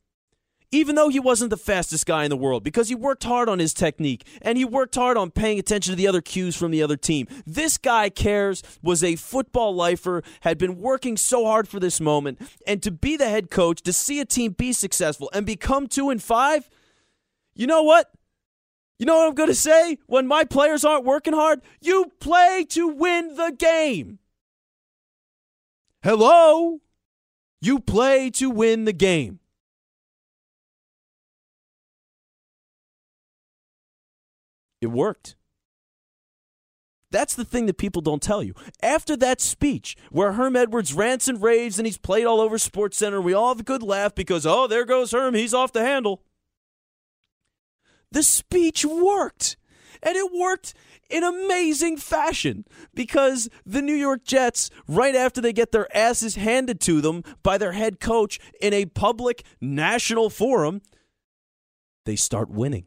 even 0.72 0.94
though 0.94 1.08
he 1.08 1.18
wasn't 1.18 1.50
the 1.50 1.56
fastest 1.56 2.06
guy 2.06 2.24
in 2.24 2.30
the 2.30 2.36
world, 2.36 2.62
because 2.62 2.88
he 2.88 2.94
worked 2.94 3.24
hard 3.24 3.48
on 3.48 3.58
his 3.58 3.74
technique 3.74 4.26
and 4.42 4.56
he 4.56 4.64
worked 4.64 4.94
hard 4.94 5.16
on 5.16 5.30
paying 5.30 5.58
attention 5.58 5.92
to 5.92 5.96
the 5.96 6.06
other 6.06 6.20
cues 6.20 6.56
from 6.56 6.70
the 6.70 6.82
other 6.82 6.96
team. 6.96 7.26
This 7.46 7.76
guy 7.76 8.08
cares, 8.08 8.62
was 8.82 9.02
a 9.02 9.16
football 9.16 9.74
lifer, 9.74 10.22
had 10.42 10.58
been 10.58 10.78
working 10.78 11.16
so 11.16 11.44
hard 11.44 11.68
for 11.68 11.80
this 11.80 12.00
moment, 12.00 12.40
and 12.66 12.82
to 12.82 12.90
be 12.90 13.16
the 13.16 13.28
head 13.28 13.50
coach, 13.50 13.82
to 13.82 13.92
see 13.92 14.20
a 14.20 14.24
team 14.24 14.52
be 14.52 14.72
successful 14.72 15.30
and 15.32 15.44
become 15.44 15.86
two 15.86 16.10
and 16.10 16.22
five, 16.22 16.70
you 17.60 17.66
know 17.66 17.82
what? 17.82 18.10
You 18.98 19.04
know 19.04 19.18
what 19.18 19.28
I'm 19.28 19.34
going 19.34 19.50
to 19.50 19.54
say? 19.54 19.98
When 20.06 20.26
my 20.26 20.44
players 20.44 20.82
aren't 20.82 21.04
working 21.04 21.34
hard, 21.34 21.60
you 21.82 22.10
play 22.18 22.64
to 22.70 22.88
win 22.88 23.34
the 23.36 23.52
game. 23.52 24.18
Hello? 26.02 26.80
You 27.60 27.78
play 27.78 28.30
to 28.30 28.48
win 28.48 28.86
the 28.86 28.94
game. 28.94 29.40
It 34.80 34.86
worked. 34.86 35.36
That's 37.10 37.34
the 37.34 37.44
thing 37.44 37.66
that 37.66 37.76
people 37.76 38.00
don't 38.00 38.22
tell 38.22 38.42
you. 38.42 38.54
After 38.82 39.18
that 39.18 39.42
speech 39.42 39.98
where 40.10 40.32
Herm 40.32 40.56
Edwards 40.56 40.94
rants 40.94 41.28
and 41.28 41.42
raves 41.42 41.78
and 41.78 41.84
he's 41.86 41.98
played 41.98 42.24
all 42.24 42.40
over 42.40 42.56
Sports 42.56 42.96
Center, 42.96 43.20
we 43.20 43.34
all 43.34 43.48
have 43.48 43.60
a 43.60 43.64
good 43.64 43.82
laugh 43.82 44.14
because, 44.14 44.46
oh, 44.46 44.66
there 44.66 44.86
goes 44.86 45.12
Herm, 45.12 45.34
he's 45.34 45.52
off 45.52 45.74
the 45.74 45.82
handle. 45.82 46.22
The 48.12 48.22
speech 48.22 48.84
worked. 48.84 49.56
And 50.02 50.16
it 50.16 50.32
worked 50.32 50.74
in 51.10 51.24
amazing 51.24 51.98
fashion 51.98 52.64
because 52.94 53.48
the 53.66 53.82
New 53.82 53.94
York 53.94 54.24
Jets, 54.24 54.70
right 54.88 55.14
after 55.14 55.40
they 55.40 55.52
get 55.52 55.72
their 55.72 55.94
asses 55.94 56.36
handed 56.36 56.80
to 56.82 57.00
them 57.00 57.22
by 57.42 57.58
their 57.58 57.72
head 57.72 58.00
coach 58.00 58.38
in 58.60 58.72
a 58.72 58.86
public 58.86 59.44
national 59.60 60.30
forum, 60.30 60.80
they 62.06 62.16
start 62.16 62.48
winning. 62.48 62.84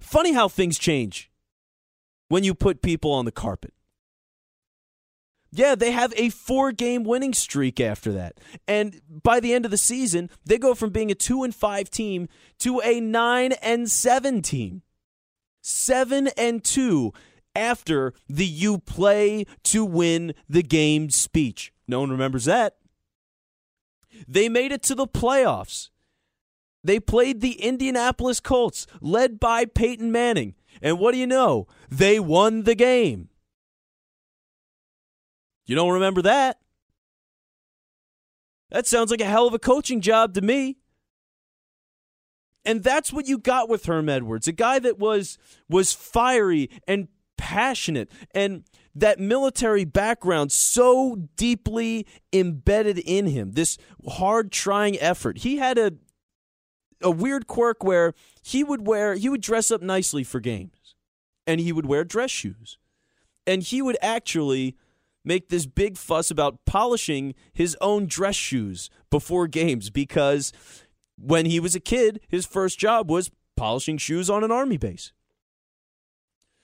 Funny 0.00 0.32
how 0.32 0.48
things 0.48 0.78
change 0.78 1.30
when 2.28 2.44
you 2.44 2.54
put 2.54 2.82
people 2.82 3.12
on 3.12 3.24
the 3.24 3.32
carpet. 3.32 3.74
Yeah, 5.52 5.74
they 5.74 5.90
have 5.90 6.12
a 6.16 6.30
four 6.30 6.70
game 6.72 7.02
winning 7.02 7.34
streak 7.34 7.80
after 7.80 8.12
that. 8.12 8.38
And 8.68 9.00
by 9.08 9.40
the 9.40 9.52
end 9.52 9.64
of 9.64 9.70
the 9.70 9.76
season, 9.76 10.30
they 10.44 10.58
go 10.58 10.74
from 10.74 10.90
being 10.90 11.10
a 11.10 11.14
2 11.14 11.42
and 11.42 11.54
5 11.54 11.90
team 11.90 12.28
to 12.60 12.80
a 12.80 13.00
9 13.00 13.52
and 13.52 13.90
7 13.90 14.42
team. 14.42 14.82
7 15.60 16.28
and 16.36 16.62
2 16.62 17.12
after 17.56 18.14
the 18.28 18.46
you 18.46 18.78
play 18.78 19.44
to 19.64 19.84
win 19.84 20.34
the 20.48 20.62
game 20.62 21.10
speech. 21.10 21.72
No 21.88 22.00
one 22.00 22.10
remembers 22.10 22.44
that. 22.44 22.76
They 24.28 24.48
made 24.48 24.70
it 24.70 24.82
to 24.84 24.94
the 24.94 25.08
playoffs. 25.08 25.90
They 26.84 27.00
played 27.00 27.40
the 27.40 27.60
Indianapolis 27.60 28.40
Colts, 28.40 28.86
led 29.00 29.40
by 29.40 29.64
Peyton 29.64 30.12
Manning. 30.12 30.54
And 30.80 30.98
what 30.98 31.12
do 31.12 31.18
you 31.18 31.26
know? 31.26 31.66
They 31.90 32.20
won 32.20 32.62
the 32.62 32.74
game. 32.74 33.29
You 35.70 35.76
don't 35.76 35.92
remember 35.92 36.22
that? 36.22 36.58
That 38.72 38.88
sounds 38.88 39.12
like 39.12 39.20
a 39.20 39.24
hell 39.24 39.46
of 39.46 39.54
a 39.54 39.58
coaching 39.60 40.00
job 40.00 40.34
to 40.34 40.40
me. 40.40 40.78
And 42.64 42.82
that's 42.82 43.12
what 43.12 43.28
you 43.28 43.38
got 43.38 43.68
with 43.68 43.84
Herm 43.84 44.08
Edwards, 44.08 44.48
a 44.48 44.52
guy 44.52 44.80
that 44.80 44.98
was 44.98 45.38
was 45.68 45.92
fiery 45.92 46.70
and 46.88 47.06
passionate 47.38 48.10
and 48.34 48.64
that 48.96 49.20
military 49.20 49.84
background 49.84 50.50
so 50.50 51.28
deeply 51.36 52.04
embedded 52.32 52.98
in 52.98 53.26
him, 53.26 53.52
this 53.52 53.78
hard 54.08 54.50
trying 54.50 54.98
effort. 54.98 55.38
He 55.38 55.58
had 55.58 55.78
a 55.78 55.92
a 57.00 57.12
weird 57.12 57.46
quirk 57.46 57.84
where 57.84 58.14
he 58.42 58.64
would 58.64 58.88
wear 58.88 59.14
he 59.14 59.28
would 59.28 59.40
dress 59.40 59.70
up 59.70 59.82
nicely 59.82 60.24
for 60.24 60.40
games, 60.40 60.96
and 61.46 61.60
he 61.60 61.70
would 61.70 61.86
wear 61.86 62.02
dress 62.02 62.32
shoes, 62.32 62.76
and 63.46 63.62
he 63.62 63.80
would 63.80 63.96
actually 64.02 64.76
make 65.24 65.48
this 65.48 65.66
big 65.66 65.96
fuss 65.96 66.30
about 66.30 66.64
polishing 66.64 67.34
his 67.52 67.76
own 67.80 68.06
dress 68.06 68.36
shoes 68.36 68.90
before 69.10 69.46
games 69.46 69.90
because 69.90 70.52
when 71.18 71.46
he 71.46 71.60
was 71.60 71.74
a 71.74 71.80
kid, 71.80 72.20
his 72.28 72.46
first 72.46 72.78
job 72.78 73.10
was 73.10 73.30
polishing 73.56 73.98
shoes 73.98 74.30
on 74.30 74.42
an 74.42 74.50
army 74.50 74.78
base. 74.78 75.12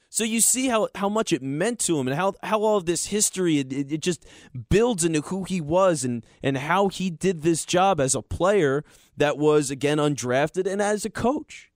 So 0.09 0.25
you 0.25 0.41
see 0.41 0.69
how, 0.69 0.89
how 0.95 1.11
much 1.11 1.31
it 1.31 1.43
meant 1.43 1.79
to 1.81 1.99
him 1.99 2.09
and 2.09 2.17
how, 2.17 2.33
how 2.43 2.63
all 2.63 2.79
of 2.79 2.87
this 2.87 3.07
history, 3.07 3.59
it, 3.59 3.73
it 3.73 4.01
just 4.01 4.25
builds 4.71 5.05
into 5.05 5.21
who 5.21 5.45
he 5.45 5.61
was 5.61 6.05
and, 6.05 6.25
and 6.43 6.57
how 6.57 6.89
he 6.89 7.11
did 7.11 7.43
this 7.43 7.67
job 7.67 8.01
as 8.01 8.15
a 8.15 8.23
player 8.23 8.83
that 9.17 9.37
was, 9.37 9.71
again, 9.71 9.99
undrafted 9.99 10.67
and 10.67 10.81
as 10.81 11.05
a 11.05 11.11
coach. 11.11 11.71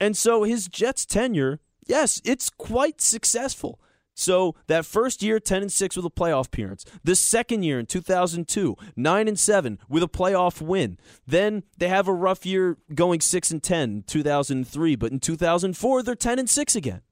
And 0.00 0.16
so 0.16 0.44
his 0.44 0.68
Jets 0.68 1.04
tenure, 1.04 1.60
yes, 1.86 2.22
it's 2.24 2.48
quite 2.48 3.02
successful. 3.02 3.78
So 4.18 4.54
that 4.66 4.86
first 4.86 5.22
year, 5.22 5.38
10 5.38 5.62
and 5.62 5.72
6 5.72 5.94
with 5.94 6.06
a 6.06 6.10
playoff 6.10 6.46
appearance. 6.46 6.86
The 7.04 7.14
second 7.14 7.64
year 7.64 7.78
in 7.78 7.84
2002, 7.84 8.74
9 8.96 9.28
and 9.28 9.38
7 9.38 9.78
with 9.90 10.02
a 10.02 10.08
playoff 10.08 10.62
win. 10.62 10.98
Then 11.26 11.64
they 11.76 11.88
have 11.88 12.08
a 12.08 12.14
rough 12.14 12.46
year 12.46 12.78
going 12.94 13.20
6 13.20 13.50
and 13.50 13.62
10 13.62 14.04
2003, 14.06 14.96
but 14.96 15.12
in 15.12 15.20
2004 15.20 16.02
they're 16.02 16.14
10 16.14 16.38
and 16.38 16.48
6 16.48 16.74
again. 16.74 17.02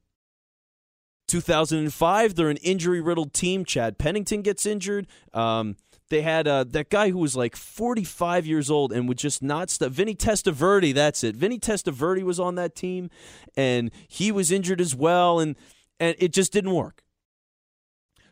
2005 1.29 2.35
they're 2.35 2.49
an 2.49 2.57
injury 2.59 3.03
riddled 3.03 3.35
team. 3.35 3.67
Chad 3.67 3.99
Pennington 3.99 4.40
gets 4.40 4.64
injured. 4.64 5.07
Um, 5.35 5.77
they 6.09 6.23
had 6.23 6.49
uh, 6.49 6.64
that 6.64 6.88
guy 6.88 7.11
who 7.11 7.19
was 7.19 7.37
like 7.37 7.55
45 7.55 8.47
years 8.47 8.71
old 8.71 8.93
and 8.93 9.09
would 9.09 9.19
just 9.19 9.43
not 9.43 9.69
stop. 9.69 9.90
Vinny 9.90 10.14
Testaverde, 10.14 10.95
that's 10.95 11.23
it. 11.23 11.37
Vinny 11.37 11.59
Testaverde 11.59 12.23
was 12.23 12.40
on 12.40 12.55
that 12.55 12.75
team, 12.75 13.11
and 13.57 13.90
he 14.07 14.31
was 14.31 14.53
injured 14.53 14.81
as 14.81 14.95
well. 14.95 15.40
And 15.40 15.57
and 16.05 16.17
it 16.19 16.33
just 16.33 16.53
didn't 16.53 16.75
work. 16.75 17.03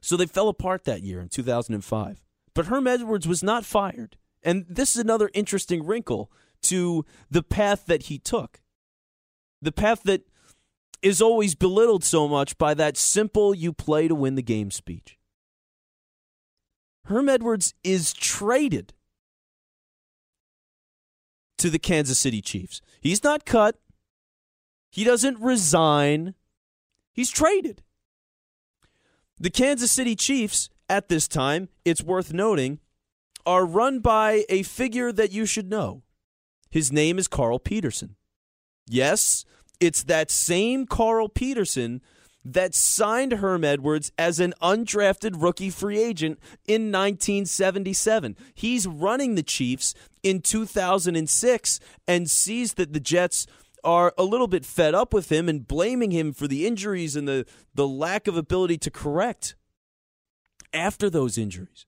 So 0.02 0.16
they 0.16 0.26
fell 0.26 0.48
apart 0.48 0.84
that 0.84 1.02
year 1.02 1.20
in 1.20 1.28
2005. 1.28 2.22
But 2.54 2.66
Herm 2.66 2.86
Edwards 2.86 3.26
was 3.26 3.42
not 3.42 3.64
fired. 3.64 4.18
And 4.42 4.66
this 4.68 4.94
is 4.94 5.00
another 5.00 5.30
interesting 5.32 5.86
wrinkle 5.86 6.30
to 6.64 7.06
the 7.30 7.42
path 7.42 7.86
that 7.86 8.04
he 8.04 8.18
took. 8.18 8.60
The 9.62 9.72
path 9.72 10.02
that 10.02 10.28
is 11.00 11.22
always 11.22 11.54
belittled 11.54 12.04
so 12.04 12.28
much 12.28 12.58
by 12.58 12.74
that 12.74 12.96
simple 12.96 13.54
you 13.54 13.72
play 13.72 14.06
to 14.06 14.14
win 14.14 14.34
the 14.34 14.42
game 14.42 14.70
speech. 14.70 15.18
Herm 17.06 17.28
Edwards 17.28 17.74
is 17.82 18.12
traded 18.12 18.92
to 21.58 21.70
the 21.70 21.78
Kansas 21.78 22.18
City 22.18 22.42
Chiefs. 22.42 22.82
He's 23.00 23.24
not 23.24 23.46
cut. 23.46 23.76
He 24.90 25.04
doesn't 25.04 25.40
resign. 25.40 26.34
He's 27.12 27.30
traded. 27.30 27.82
The 29.38 29.50
Kansas 29.50 29.90
City 29.90 30.14
Chiefs, 30.14 30.70
at 30.88 31.08
this 31.08 31.26
time, 31.26 31.68
it's 31.84 32.02
worth 32.02 32.32
noting, 32.32 32.78
are 33.44 33.66
run 33.66 34.00
by 34.00 34.44
a 34.48 34.62
figure 34.62 35.12
that 35.12 35.32
you 35.32 35.46
should 35.46 35.68
know. 35.68 36.02
His 36.70 36.92
name 36.92 37.18
is 37.18 37.28
Carl 37.28 37.58
Peterson. 37.58 38.16
Yes, 38.86 39.44
it's 39.80 40.04
that 40.04 40.30
same 40.30 40.86
Carl 40.86 41.28
Peterson 41.28 42.02
that 42.44 42.74
signed 42.74 43.32
Herm 43.34 43.64
Edwards 43.64 44.10
as 44.18 44.40
an 44.40 44.54
undrafted 44.60 45.40
rookie 45.40 45.70
free 45.70 46.02
agent 46.02 46.38
in 46.66 46.90
1977. 46.90 48.36
He's 48.54 48.86
running 48.86 49.34
the 49.34 49.42
Chiefs 49.42 49.94
in 50.22 50.40
2006 50.40 51.80
and 52.08 52.30
sees 52.30 52.74
that 52.74 52.92
the 52.92 53.00
Jets 53.00 53.46
are 53.84 54.12
a 54.16 54.24
little 54.24 54.46
bit 54.46 54.64
fed 54.64 54.94
up 54.94 55.12
with 55.12 55.30
him 55.30 55.48
and 55.48 55.66
blaming 55.66 56.10
him 56.10 56.32
for 56.32 56.46
the 56.46 56.66
injuries 56.66 57.16
and 57.16 57.26
the, 57.26 57.46
the 57.74 57.88
lack 57.88 58.26
of 58.26 58.36
ability 58.36 58.78
to 58.78 58.90
correct 58.90 59.54
after 60.72 61.10
those 61.10 61.36
injuries. 61.36 61.86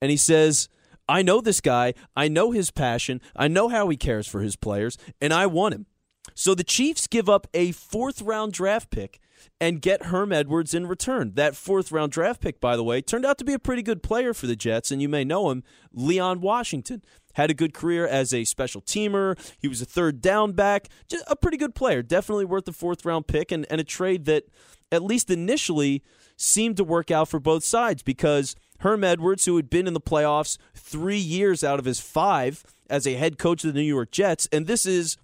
And 0.00 0.10
he 0.10 0.16
says, 0.16 0.68
I 1.08 1.22
know 1.22 1.40
this 1.40 1.60
guy. 1.60 1.94
I 2.14 2.28
know 2.28 2.50
his 2.50 2.70
passion. 2.70 3.20
I 3.34 3.48
know 3.48 3.68
how 3.68 3.88
he 3.88 3.96
cares 3.96 4.26
for 4.26 4.40
his 4.40 4.56
players, 4.56 4.98
and 5.20 5.32
I 5.32 5.46
want 5.46 5.74
him. 5.74 5.86
So 6.34 6.54
the 6.54 6.64
Chiefs 6.64 7.06
give 7.06 7.28
up 7.28 7.46
a 7.54 7.72
fourth 7.72 8.20
round 8.20 8.52
draft 8.52 8.90
pick 8.90 9.20
and 9.60 9.80
get 9.80 10.06
Herm 10.06 10.32
Edwards 10.32 10.74
in 10.74 10.86
return. 10.86 11.32
That 11.34 11.56
fourth 11.56 11.92
round 11.92 12.12
draft 12.12 12.40
pick, 12.40 12.60
by 12.60 12.76
the 12.76 12.84
way, 12.84 13.00
turned 13.00 13.24
out 13.24 13.38
to 13.38 13.44
be 13.44 13.52
a 13.52 13.58
pretty 13.58 13.82
good 13.82 14.02
player 14.02 14.34
for 14.34 14.46
the 14.46 14.56
Jets, 14.56 14.90
and 14.90 15.00
you 15.00 15.08
may 15.08 15.24
know 15.24 15.50
him, 15.50 15.62
Leon 15.92 16.40
Washington 16.40 17.02
had 17.36 17.50
a 17.50 17.54
good 17.54 17.74
career 17.74 18.06
as 18.06 18.32
a 18.32 18.44
special 18.44 18.80
teamer. 18.80 19.38
He 19.58 19.68
was 19.68 19.82
a 19.82 19.84
third 19.84 20.22
down 20.22 20.52
back, 20.52 20.88
just 21.06 21.24
a 21.28 21.36
pretty 21.36 21.58
good 21.58 21.74
player. 21.74 22.02
Definitely 22.02 22.46
worth 22.46 22.64
the 22.64 22.72
fourth 22.72 23.04
round 23.04 23.26
pick 23.26 23.52
and, 23.52 23.66
and 23.70 23.78
a 23.80 23.84
trade 23.84 24.24
that, 24.24 24.44
at 24.90 25.02
least 25.02 25.30
initially, 25.30 26.02
seemed 26.38 26.78
to 26.78 26.84
work 26.84 27.10
out 27.10 27.28
for 27.28 27.38
both 27.38 27.62
sides 27.62 28.02
because 28.02 28.56
Herm 28.80 29.04
Edwards, 29.04 29.44
who 29.44 29.56
had 29.56 29.68
been 29.68 29.86
in 29.86 29.92
the 29.92 30.00
playoffs 30.00 30.56
three 30.74 31.18
years 31.18 31.62
out 31.62 31.78
of 31.78 31.84
his 31.84 32.00
five 32.00 32.64
as 32.88 33.06
a 33.06 33.14
head 33.14 33.38
coach 33.38 33.64
of 33.64 33.74
the 33.74 33.80
New 33.80 33.86
York 33.86 34.10
Jets, 34.10 34.48
and 34.50 34.66
this 34.66 34.86
is 34.86 35.18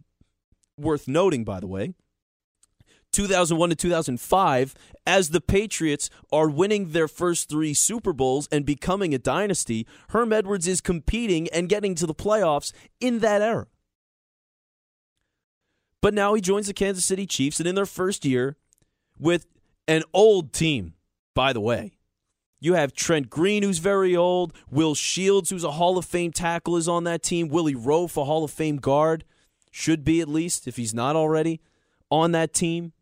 worth 0.79 1.09
noting, 1.09 1.45
by 1.45 1.61
the 1.61 1.67
way. 1.67 1.95
2001 3.13 3.71
to 3.71 3.77
2005 3.77 4.75
as 5.07 5.31
the 5.31 5.41
Patriots 5.41 6.11
are 6.33 6.49
winning 6.49 6.91
their 6.91 7.09
first 7.09 7.49
three 7.49 7.75
Super 7.75 8.13
Bowls 8.13 8.49
and 8.51 8.65
becoming 8.65 9.15
a 9.15 9.19
dynasty. 9.19 9.87
Herm 10.09 10.33
Edwards 10.33 10.67
is 10.67 10.81
competing 10.81 11.49
and 11.51 11.69
getting 11.69 11.95
to 11.97 12.07
the 12.07 12.15
playoffs 12.15 12.73
in 13.01 13.21
that 13.21 13.43
era. 13.43 13.67
But 16.01 16.15
now 16.15 16.35
he 16.35 16.41
joins 16.41 16.67
the 16.67 16.75
Kansas 16.75 17.05
City 17.05 17.27
Chiefs, 17.27 17.61
and 17.61 17.69
in 17.69 17.77
their 17.77 17.87
first 17.87 18.25
year, 18.25 18.57
with 19.19 19.47
an 19.87 20.03
old 20.13 20.53
team, 20.53 20.95
by 21.35 21.53
the 21.53 21.61
way. 21.61 21.93
You 22.61 22.75
have 22.75 22.93
Trent 22.93 23.29
Green, 23.29 23.63
who's 23.63 23.79
very 23.79 24.17
old. 24.17 24.53
Will 24.71 24.95
Shields, 24.95 25.51
who's 25.51 25.65
a 25.65 25.73
Hall 25.73 25.99
of 25.99 26.05
Fame 26.05 26.33
tackle, 26.33 26.77
is 26.77 26.89
on 26.89 27.05
that 27.05 27.23
team. 27.23 27.49
Willie 27.49 27.75
Roaf, 27.75 28.17
a 28.17 28.25
Hall 28.25 28.45
of 28.45 28.51
Fame 28.51 28.77
guard, 28.77 29.25
should 29.71 30.05
be 30.05 30.21
at 30.21 30.29
least, 30.29 30.69
if 30.69 30.77
he's 30.77 30.95
not 30.95 31.17
already, 31.17 31.61
on 32.11 32.33
that 32.33 32.53
team 32.53 32.93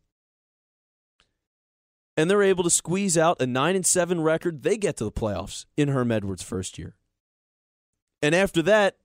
and 2.16 2.30
they're 2.30 2.42
able 2.42 2.64
to 2.64 2.70
squeeze 2.70 3.16
out 3.16 3.40
a 3.40 3.46
9 3.46 3.76
and 3.76 3.86
7 3.86 4.20
record, 4.20 4.62
they 4.62 4.76
get 4.76 4.96
to 4.98 5.04
the 5.04 5.12
playoffs 5.12 5.64
in 5.76 5.88
Herm 5.88 6.12
Edwards' 6.12 6.42
first 6.42 6.78
year. 6.78 6.96
And 8.22 8.34
after 8.34 8.62
that, 8.62 8.96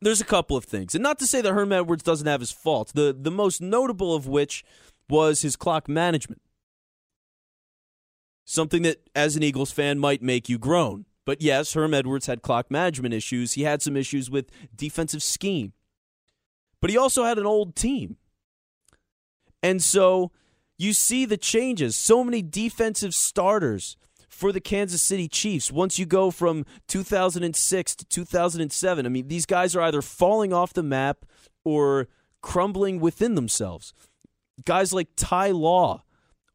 there's 0.00 0.20
a 0.20 0.24
couple 0.24 0.56
of 0.56 0.64
things. 0.64 0.94
And 0.94 1.02
not 1.02 1.18
to 1.20 1.26
say 1.26 1.40
that 1.40 1.52
Herm 1.52 1.72
Edwards 1.72 2.02
doesn't 2.02 2.26
have 2.26 2.40
his 2.40 2.52
faults, 2.52 2.92
the, 2.92 3.16
the 3.18 3.30
most 3.30 3.60
notable 3.60 4.14
of 4.14 4.26
which 4.26 4.64
was 5.08 5.42
his 5.42 5.56
clock 5.56 5.88
management. 5.88 6.42
Something 8.44 8.82
that, 8.82 9.08
as 9.14 9.36
an 9.36 9.42
Eagles 9.42 9.72
fan, 9.72 9.98
might 9.98 10.22
make 10.22 10.48
you 10.48 10.58
groan. 10.58 11.06
But 11.24 11.42
yes, 11.42 11.72
Herm 11.72 11.94
Edwards 11.94 12.26
had 12.26 12.42
clock 12.42 12.70
management 12.70 13.12
issues. 13.14 13.54
He 13.54 13.62
had 13.62 13.82
some 13.82 13.96
issues 13.96 14.30
with 14.30 14.50
defensive 14.74 15.22
scheme. 15.22 15.72
But 16.80 16.90
he 16.90 16.96
also 16.96 17.24
had 17.24 17.38
an 17.38 17.46
old 17.46 17.74
team. 17.74 18.16
And 19.62 19.82
so 19.82 20.30
you 20.78 20.92
see 20.92 21.24
the 21.24 21.36
changes. 21.36 21.96
So 21.96 22.22
many 22.22 22.42
defensive 22.42 23.14
starters 23.14 23.96
for 24.28 24.52
the 24.52 24.60
Kansas 24.60 25.00
City 25.00 25.28
Chiefs 25.28 25.72
once 25.72 25.98
you 25.98 26.04
go 26.04 26.30
from 26.30 26.66
2006 26.88 27.96
to 27.96 28.04
2007. 28.04 29.06
I 29.06 29.08
mean, 29.08 29.28
these 29.28 29.46
guys 29.46 29.74
are 29.74 29.82
either 29.82 30.02
falling 30.02 30.52
off 30.52 30.74
the 30.74 30.82
map 30.82 31.24
or 31.64 32.08
crumbling 32.42 33.00
within 33.00 33.34
themselves. 33.34 33.94
Guys 34.64 34.92
like 34.92 35.08
Ty 35.16 35.52
Law 35.52 36.04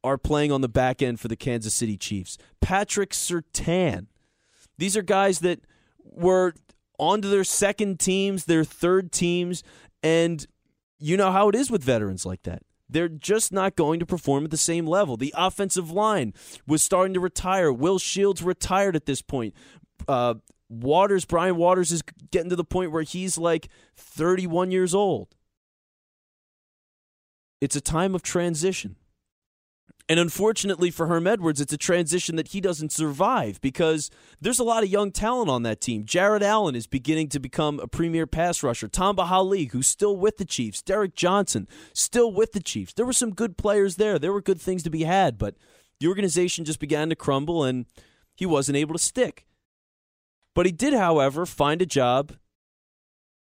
are 0.03 0.17
playing 0.17 0.51
on 0.51 0.61
the 0.61 0.69
back 0.69 1.01
end 1.01 1.19
for 1.19 1.27
the 1.27 1.35
Kansas 1.35 1.73
City 1.73 1.97
Chiefs. 1.97 2.37
Patrick 2.59 3.11
Surtain. 3.11 4.07
These 4.77 4.97
are 4.97 5.01
guys 5.01 5.39
that 5.39 5.59
were 6.03 6.53
onto 6.97 7.29
their 7.29 7.43
second 7.43 7.99
teams, 7.99 8.45
their 8.45 8.63
third 8.63 9.11
teams, 9.11 9.63
and 10.03 10.45
you 10.99 11.17
know 11.17 11.31
how 11.31 11.49
it 11.49 11.55
is 11.55 11.71
with 11.71 11.83
veterans 11.83 12.25
like 12.25 12.43
that. 12.43 12.61
They're 12.91 13.09
just 13.09 13.53
not 13.53 13.75
going 13.75 13.99
to 14.01 14.05
perform 14.05 14.43
at 14.43 14.51
the 14.51 14.57
same 14.57 14.85
level. 14.85 15.15
The 15.15 15.33
offensive 15.37 15.89
line 15.91 16.33
was 16.67 16.83
starting 16.83 17.13
to 17.13 17.19
retire. 17.19 17.71
Will 17.71 17.97
Shields 17.97 18.43
retired 18.43 18.95
at 18.95 19.05
this 19.05 19.21
point. 19.21 19.55
Uh, 20.07 20.35
Waters, 20.69 21.25
Brian 21.25 21.55
Waters 21.55 21.91
is 21.91 22.03
getting 22.31 22.49
to 22.49 22.55
the 22.55 22.63
point 22.63 22.91
where 22.91 23.03
he's 23.03 23.37
like 23.37 23.69
31 23.95 24.71
years 24.71 24.93
old. 24.93 25.35
It's 27.61 27.75
a 27.75 27.81
time 27.81 28.13
of 28.13 28.23
transition. 28.23 28.95
And 30.11 30.19
unfortunately 30.19 30.91
for 30.91 31.07
Herm 31.07 31.25
Edwards, 31.25 31.61
it's 31.61 31.71
a 31.71 31.77
transition 31.77 32.35
that 32.35 32.49
he 32.49 32.59
doesn't 32.59 32.91
survive 32.91 33.61
because 33.61 34.11
there's 34.41 34.59
a 34.59 34.63
lot 34.65 34.83
of 34.83 34.89
young 34.89 35.09
talent 35.09 35.49
on 35.49 35.63
that 35.63 35.79
team. 35.79 36.03
Jared 36.03 36.43
Allen 36.43 36.75
is 36.75 36.85
beginning 36.85 37.29
to 37.29 37.39
become 37.39 37.79
a 37.79 37.87
premier 37.87 38.27
pass 38.27 38.61
rusher. 38.61 38.89
Tamba 38.89 39.27
Hali, 39.27 39.69
who's 39.71 39.87
still 39.87 40.17
with 40.17 40.35
the 40.35 40.43
Chiefs. 40.43 40.81
Derrick 40.81 41.15
Johnson, 41.15 41.65
still 41.93 42.29
with 42.29 42.51
the 42.51 42.59
Chiefs. 42.59 42.91
There 42.91 43.05
were 43.05 43.13
some 43.13 43.33
good 43.33 43.55
players 43.55 43.95
there. 43.95 44.19
There 44.19 44.33
were 44.33 44.41
good 44.41 44.59
things 44.59 44.83
to 44.83 44.89
be 44.89 45.03
had, 45.03 45.37
but 45.37 45.55
the 46.01 46.09
organization 46.09 46.65
just 46.65 46.81
began 46.81 47.07
to 47.07 47.15
crumble 47.15 47.63
and 47.63 47.85
he 48.35 48.45
wasn't 48.45 48.75
able 48.75 48.95
to 48.95 48.99
stick. 48.99 49.45
But 50.53 50.65
he 50.65 50.73
did, 50.73 50.93
however, 50.93 51.45
find 51.45 51.81
a 51.81 51.85
job 51.85 52.33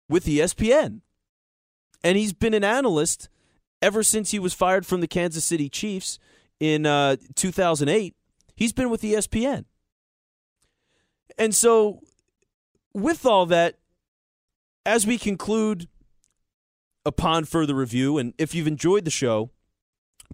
with 0.09 0.27
ESPN. 0.27 1.03
And 2.03 2.19
he's 2.19 2.33
been 2.33 2.53
an 2.53 2.65
analyst 2.65 3.29
ever 3.81 4.03
since 4.03 4.33
he 4.33 4.41
was 4.41 4.55
fired 4.55 4.85
from 4.85 5.01
the 5.01 5.07
Kansas 5.07 5.45
City 5.45 5.69
Chiefs 5.69 6.19
in 6.61 6.87
uh, 6.87 7.17
2008. 7.35 8.15
He's 8.55 8.73
been 8.73 8.91
with 8.91 9.03
ESPN. 9.03 9.65
And 11.39 11.55
so, 11.55 12.01
with 12.93 13.25
all 13.25 13.47
that, 13.47 13.77
as 14.85 15.07
we 15.07 15.19
conclude 15.19 15.89
upon 17.07 17.45
further 17.45 17.75
review, 17.75 18.19
and 18.19 18.35
if 18.39 18.55
you've 18.55 18.67
enjoyed 18.67 19.05
the 19.05 19.11
show, 19.11 19.51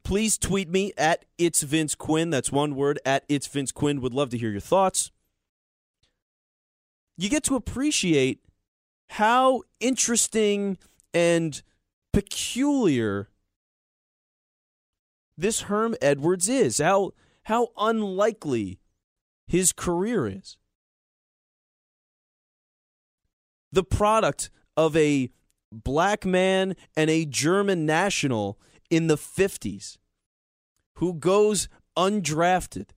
please 0.03 0.39
tweet 0.39 0.69
me 0.69 0.93
at 0.97 1.25
it's 1.37 1.63
Vince 1.63 1.95
Quinn. 1.95 2.31
That's 2.31 2.51
one 2.51 2.75
word 2.75 2.99
at 3.05 3.25
it's 3.29 3.47
Vince 3.47 3.73
Quinn. 3.73 4.01
Would 4.01 4.15
love 4.15 4.31
to 4.31 4.39
hear 4.39 4.51
your 4.51 4.61
thoughts. 4.61 5.11
You 7.17 7.29
get 7.29 7.45
to 7.45 7.57
appreciate 7.57 8.41
how 9.11 9.63
interesting 9.81 10.79
and 11.13 11.63
peculiar 12.13 13.29
this 15.37 15.63
Herm 15.63 15.95
Edwards 16.01 16.49
is. 16.49 16.79
How 16.79 17.13
how 17.45 17.69
unlikely 17.77 18.81
his 19.47 19.73
career 19.73 20.27
is. 20.27 20.57
The 23.71 23.85
product 23.85 24.51
of 24.77 24.97
a 24.97 25.31
black 25.71 26.25
man 26.25 26.75
and 26.97 27.11
a 27.11 27.27
German 27.27 27.85
national 27.85 28.59
in 28.89 29.09
the 29.09 29.17
50s 29.17 29.99
who 30.97 31.15
goes 31.15 31.69
undrafted, 31.97 32.91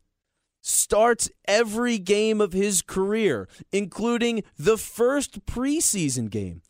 starts 0.61 1.29
every 1.47 1.97
game 1.97 2.41
of 2.41 2.53
his 2.53 2.81
career, 2.81 3.47
including 3.71 4.43
the 4.57 4.77
first 4.77 5.45
preseason 5.45 6.29
game, 6.29 6.61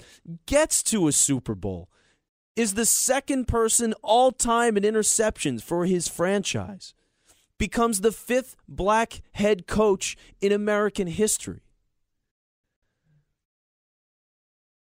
gets 0.45 0.83
to 0.83 1.07
a 1.07 1.11
Super 1.11 1.55
Bowl, 1.55 1.89
is 2.57 2.73
the 2.73 2.85
second 2.85 3.47
person 3.47 3.93
all 4.01 4.31
time 4.31 4.75
in 4.75 4.83
interceptions 4.83 5.61
for 5.61 5.85
his 5.85 6.07
franchise, 6.07 6.95
becomes 7.59 8.01
the 8.01 8.11
fifth 8.11 8.55
black 8.67 9.21
head 9.33 9.67
coach 9.67 10.17
in 10.41 10.51
American 10.51 11.05
history. 11.05 11.61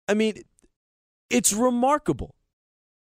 I 0.07 0.13
mean, 0.13 0.43
it's 1.31 1.51
remarkable. 1.51 2.35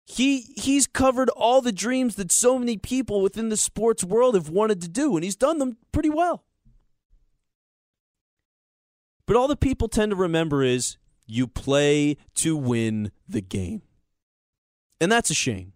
He 0.05 0.41
he's 0.57 0.87
covered 0.87 1.29
all 1.29 1.61
the 1.61 1.71
dreams 1.71 2.15
that 2.15 2.31
so 2.31 2.59
many 2.59 2.77
people 2.77 3.21
within 3.21 3.47
the 3.47 3.57
sports 3.57 4.03
world 4.03 4.35
have 4.35 4.49
wanted 4.49 4.81
to 4.81 4.89
do 4.89 5.15
and 5.15 5.23
he's 5.23 5.35
done 5.35 5.59
them 5.59 5.77
pretty 5.93 6.09
well. 6.09 6.43
But 9.25 9.37
all 9.37 9.47
the 9.47 9.55
people 9.55 9.87
tend 9.87 10.09
to 10.09 10.15
remember 10.15 10.63
is 10.63 10.97
you 11.27 11.47
play 11.47 12.17
to 12.35 12.57
win 12.57 13.11
the 13.27 13.41
game. 13.41 13.83
And 15.01 15.11
that's 15.11 15.29
a 15.29 15.33
shame. 15.33 15.73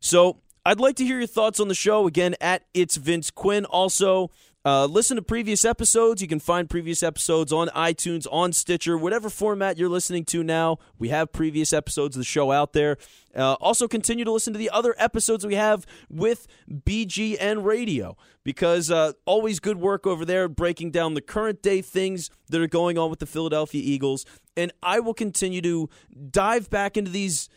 So, 0.00 0.38
I'd 0.66 0.80
like 0.80 0.96
to 0.96 1.04
hear 1.04 1.18
your 1.18 1.26
thoughts 1.26 1.60
on 1.60 1.68
the 1.68 1.74
show 1.74 2.06
again 2.06 2.36
at 2.40 2.64
It's 2.72 2.96
Vince 2.96 3.30
Quinn. 3.30 3.66
Also, 3.66 4.30
uh, 4.66 4.86
listen 4.86 5.16
to 5.16 5.22
previous 5.22 5.62
episodes. 5.62 6.22
You 6.22 6.28
can 6.28 6.40
find 6.40 6.70
previous 6.70 7.02
episodes 7.02 7.52
on 7.52 7.68
iTunes, 7.68 8.26
on 8.32 8.54
Stitcher, 8.54 8.96
whatever 8.96 9.28
format 9.28 9.76
you're 9.76 9.90
listening 9.90 10.24
to 10.26 10.42
now. 10.42 10.78
We 10.98 11.10
have 11.10 11.32
previous 11.32 11.74
episodes 11.74 12.16
of 12.16 12.20
the 12.20 12.24
show 12.24 12.50
out 12.50 12.72
there. 12.72 12.96
Uh, 13.36 13.54
also, 13.54 13.86
continue 13.86 14.24
to 14.24 14.32
listen 14.32 14.54
to 14.54 14.58
the 14.58 14.70
other 14.70 14.94
episodes 14.96 15.44
we 15.44 15.54
have 15.56 15.84
with 16.08 16.46
BGN 16.70 17.62
Radio 17.62 18.16
because 18.42 18.90
uh, 18.90 19.12
always 19.26 19.60
good 19.60 19.76
work 19.76 20.06
over 20.06 20.24
there 20.24 20.48
breaking 20.48 20.92
down 20.92 21.12
the 21.12 21.20
current 21.20 21.60
day 21.60 21.82
things 21.82 22.30
that 22.48 22.58
are 22.58 22.66
going 22.66 22.96
on 22.96 23.10
with 23.10 23.18
the 23.18 23.26
Philadelphia 23.26 23.82
Eagles. 23.84 24.24
And 24.56 24.72
I 24.82 25.00
will 25.00 25.14
continue 25.14 25.60
to 25.60 25.90
dive 26.30 26.70
back 26.70 26.96
into 26.96 27.10
these 27.10 27.50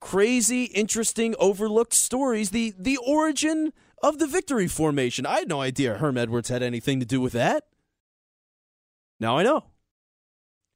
crazy, 0.00 0.64
interesting, 0.64 1.34
overlooked 1.38 1.94
stories. 1.94 2.50
The 2.50 2.74
the 2.78 2.98
origin 2.98 3.72
of 4.02 4.18
the 4.18 4.26
victory 4.26 4.68
formation. 4.68 5.26
I 5.26 5.38
had 5.40 5.48
no 5.48 5.60
idea 5.60 5.94
Herm 5.94 6.16
Edwards 6.16 6.48
had 6.48 6.62
anything 6.62 7.00
to 7.00 7.06
do 7.06 7.20
with 7.20 7.32
that. 7.32 7.64
Now 9.18 9.38
I 9.38 9.42
know. 9.42 9.64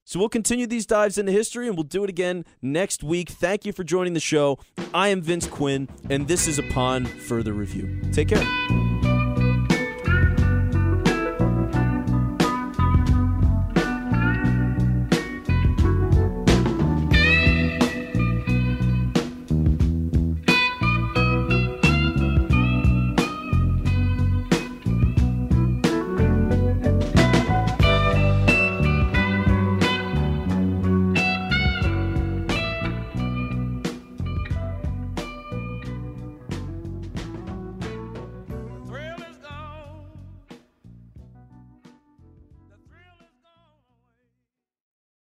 So 0.05 0.19
we'll 0.19 0.29
continue 0.29 0.67
these 0.67 0.87
dives 0.87 1.19
into 1.19 1.31
history 1.31 1.69
and 1.69 1.77
we'll 1.77 1.85
do 1.85 2.03
it 2.03 2.11
again 2.11 2.45
next 2.61 3.05
week. 3.05 3.29
Thank 3.29 3.65
you 3.65 3.73
for 3.73 3.85
joining 3.85 4.15
the 4.15 4.19
show. 4.21 4.59
I 4.93 5.09
am 5.09 5.23
Vince 5.23 5.47
Quinn, 5.47 5.89
and 6.09 6.27
this 6.27 6.49
is 6.49 6.59
Upon 6.59 7.05
Further 7.05 7.53
Review. 7.53 8.01
Take 8.11 8.29
care. 8.31 8.80